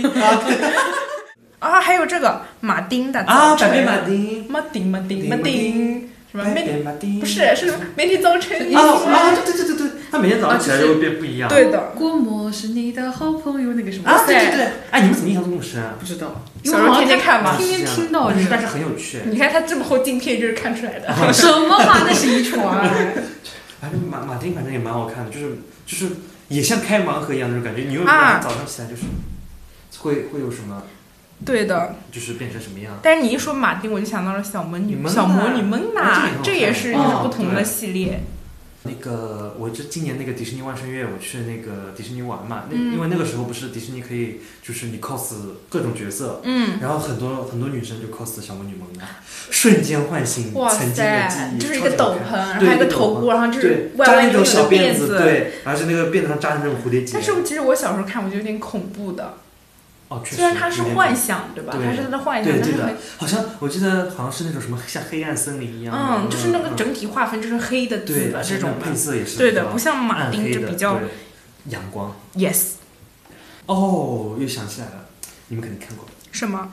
[1.58, 3.68] 啊 还有这个马丁的啊，早晨。
[3.68, 6.44] 百变马丁，马丁马丁马马丁什么？
[6.44, 11.48] 百每变马丁，不是是每天早晨啊啊，对对对对对，他每天早上起来就会变不一样。
[11.48, 14.08] 对的，郭沫是你的好朋友，那个什么？
[14.08, 15.94] 啊，对对对，哎，你们怎么印象这么深啊？
[15.98, 18.46] 不知道，小时候天天看嘛天天听到这个。
[18.50, 19.20] 但是很有趣。
[19.26, 21.08] 你看他这么厚镜片就是看出来的。
[21.32, 22.02] 什么嘛？
[22.06, 22.62] 那是遗传。
[23.80, 26.08] 反 正马马丁反正也蛮好看的，就是就是
[26.48, 27.82] 也像开盲盒一样那种感觉。
[27.82, 29.02] 你又啊早上起来就是
[30.00, 30.82] 会会有什么，
[31.44, 32.98] 对的，就是变成什么样？
[33.02, 38.22] 但是你一说马丁，我就想到了小魔女们小魔女蒙娜啊，这也是就是哦不同的系列。
[38.86, 42.94] 那个我这今年那个迪士尼万圣月，我去那个迪士尼玩嘛，那、嗯。
[42.94, 45.34] 因为那个时候不是迪士尼可以就是你 cos
[45.68, 46.40] 各种角色。
[46.44, 49.04] 嗯，然后很多很多女生就 cos 小魔女蒙娜，
[49.50, 57.14] 瞬间唤醒哇曾经的记，忆，就是一个斗篷，然后一个头箍，然后就是扎那种小辫辫子，对，而且那个辫子上扎的那种蝴蝶结。
[57.14, 59.34] 但是其实我小时候看，我觉得有点恐怖的。
[60.08, 61.72] 哦，确实虽然它是幻想，对吧？
[61.76, 68.94] 对它是它的幻想，对对的但是很，好像我记得好像是那种什么像黑暗森林一样，嗯，就是那个嗯整体划分就是黑的字对的这种配。
[68.94, 71.00] 色也是对的，不像马丁就比较
[71.70, 72.14] 阳光。
[72.36, 72.74] yes
[73.66, 75.06] 哦，又想起来了，
[75.48, 76.72] 你们肯定看过什么？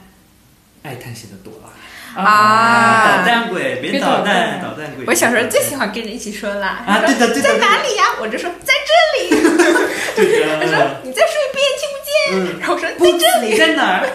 [0.88, 1.70] 《爱探险的朵拉》
[2.16, 5.06] 啊捣蛋鬼，别别捣蛋，捣蛋鬼。
[5.08, 6.84] 我小时候最喜欢跟人一起说啦。
[6.86, 8.04] 啊，对的对的，在哪里呀？
[8.22, 9.42] 我就说在这里。
[10.16, 12.14] 对的他说，你再说一遍，听不见。
[12.34, 14.10] 嗯，然后我说在这里在哪儿？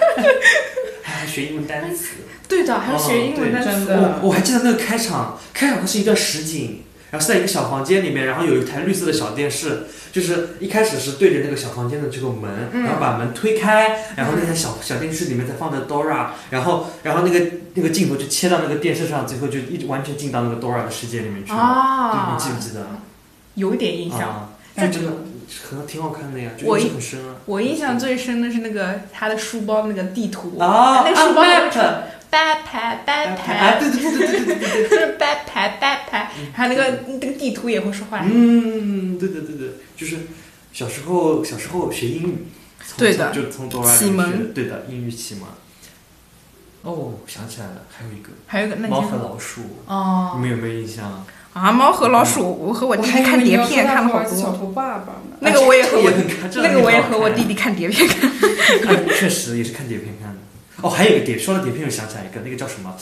[1.03, 2.11] 还学英文单词。
[2.49, 3.87] 对的，还要学英文单词。
[3.91, 22.33] 我我还记得那个开场，开场它是一段实景，然后是在一个小房间里面，然后有一台绿色的小电视，就是一开始是对着那个小房间的这个门，嗯然后把门推开，然后那台小小电视里面在放着 Dora，然后然后那个那个镜头就切到那个电视上，最后就一直完全进到那个 Dora 的世界里面去了。
[22.33, 22.87] 你记不记得？
[23.55, 24.21] 有点印象。
[24.21, 25.11] 啊，但真的
[25.69, 27.35] 很挺好看的呀，就我印象很深啊。
[27.47, 31.43] 我印象最深的是那个他的书包那个地图，啊那个书包
[32.31, 38.21] 掰牌掰牌，对对对对对对对，掰牌掰牌，还有那个那个地图也会说话。
[38.23, 40.17] 嗯，对对对对，就是
[40.73, 42.47] 小时候小时候学英语，
[42.97, 45.49] 对的，就从哆啦 A 梦学的，对的，英语启蒙。
[46.83, 51.27] 哦，想起来了，还有一个，还有一个猫和老鼠哦，你们有没有印象？
[51.55, 54.33] 啊，猫和老鼠，我和我弟弟看碟片看了好多。
[54.37, 56.11] 小头爸爸那个我也和我
[56.63, 59.09] 那个我也和我弟弟看碟片看。
[59.09, 60.39] 确实也是看碟片看的。
[60.83, 62.95] 哦，还有一个碟，说到碟片，又想起来一个，那个叫什么？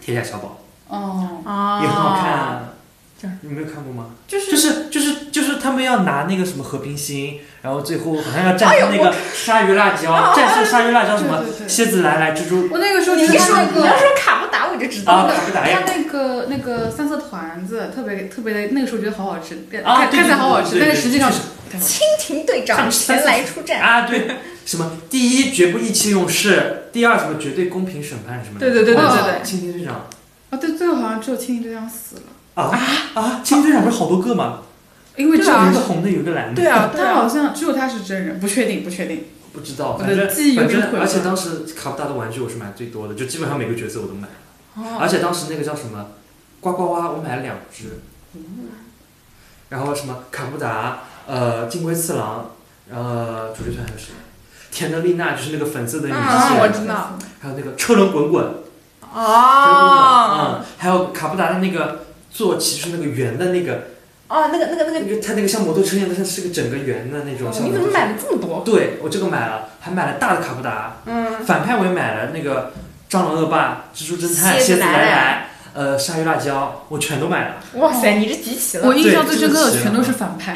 [0.00, 2.72] 铁甲小宝哦，啊也很好看，
[3.20, 4.12] 这样你没有看过吗？
[4.26, 13.80] 就是就是就是就是他们要拿那个什么和平星，然后最后好像要战胜那个鲨鱼辣椒，战胜鲨鱼辣椒什么对对对蝎子来来蜘蛛我那个时候你一说只看那个。
[13.80, 15.34] 你要说卡布达，我就知道啊，了。
[15.34, 21.40] 卡布达呀它，那个那个三色团子特别特别的，那个时候觉得好好吃，看看起来好好吃，但是实际上是
[21.78, 23.80] 蜻蜓队长前来出战。
[23.82, 24.36] 啊，对，
[24.68, 28.66] 什么第一绝不意气用事，第二什么绝对公平审判什么的。
[28.70, 30.04] 对对对对对对蜻蜓队长
[30.50, 32.76] 啊，对，最后好像只有青青队长死了，啊
[33.14, 34.60] 啊，蜻蜓队长不是好多个吗？
[35.16, 36.54] 因为只有一个红的，有一个蓝的。
[36.54, 37.28] 对啊，对他好啊。
[37.28, 39.24] 像只有他是真人，不确定，不确定。
[39.54, 44.28] 不知道，我的反正记忆有反正，点混乱而且当时卡布达的玩具我是买最多的，就基本上每个角色我都买。
[44.74, 46.08] 哦而且当时那个叫什么
[46.60, 48.00] 呱呱蛙，我买了两只。
[49.70, 52.50] 然后什么卡布达，呃，金龟次郎，
[52.90, 54.12] 然后，主角团还有谁？
[54.78, 57.18] 甜德丽娜就是那个粉色的女机啊，器人，我知道。
[57.40, 58.44] 还有那个车轮滚滚，
[59.12, 63.88] 哦，嗯，还有卡布达的那个坐骑是那个圆的那个，
[64.28, 67.50] 哦，那个那个那个，它那个像摩托车一样，但是是个整个圆的那种。
[67.64, 68.62] 你怎么买了这么多？
[68.64, 72.72] 对我这个买了，还买了大的卡布达，嗯，反派我也买了那个
[73.10, 77.54] 蟑螂恶霸、蜘蛛侦探、蝎子来来，呃，鲨鱼辣椒，我全都买了。
[77.80, 78.86] 哇塞，你这集齐了。
[78.86, 80.54] 我印象最深刻的全都是反派。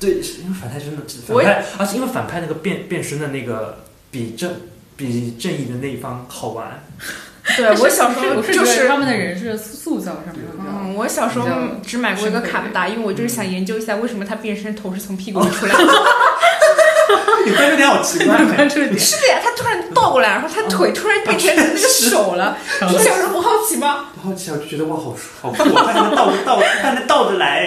[0.00, 4.50] 对，是因为反派真的反派，而且因为反派那个变变身的那个比正
[4.96, 6.84] 比正义的那一方好玩。
[7.56, 11.48] 对我小时候就是他们的人设塑造上面嗯，我小时候
[11.82, 15.80] 只买过一个卡布达，因为我就是想研究一下为什么他变身头是从屁股里出来的。
[17.46, 18.36] 你关注点好奇怪。
[18.54, 18.98] 关注点。
[18.98, 22.58] 是的呀，他突然倒过来，然后他腿突然变成那个手了，
[22.90, 24.10] 你小时候不好奇吗？
[24.14, 27.66] 不好奇，我就觉得哇，好好酷，他还能倒着倒，他还能倒着来。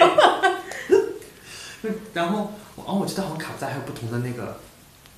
[2.14, 4.58] 然后，哦，我记得好像卡布达还有不同的那个，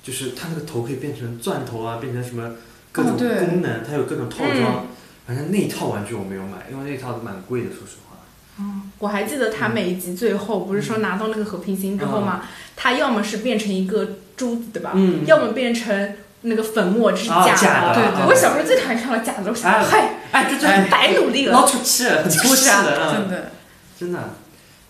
[0.03, 2.51] 就是它那个头可以变成钻头啊，变成什么
[2.91, 4.85] 各种功能，它有各种套装。
[5.27, 8.65] 反正那一套玩具我没有买，因为那一套蛮贵的，说实话。
[8.99, 12.43] 我还记得他每一集最后不是说拿到那个和平星之后嘛，
[12.75, 14.07] 他要么是变成一个
[14.37, 14.91] 珠子，对吧？
[14.93, 21.53] 嗯要么变成那个粉末，这是啊假的对对我小时候最讨厌看到假的，我想，哎嗨，哎，这这哎白努力了。
[21.53, 23.51] 老出气，很出气的，嗯真的，
[23.99, 24.29] 真的。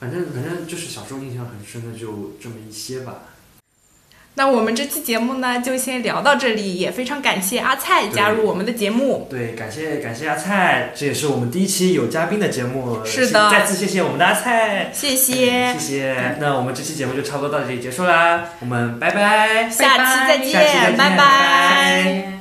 [0.05, 3.15] 反正反正就是小时候印象很深的就这么一些吧。
[4.35, 9.27] 那我们这期节目呢，就先聊到这里，也非常感谢阿菜加入我们的节目。
[9.31, 13.03] 对，感谢感谢阿菜，这也是我们第一期有嘉宾的节目。
[13.03, 16.37] 是的再次谢谢我们的阿菜，谢谢谢，谢。
[16.39, 19.69] 那我们这期节目就差不多到这里结束啦，我们拜拜。
[19.69, 22.34] 下期再见，拜拜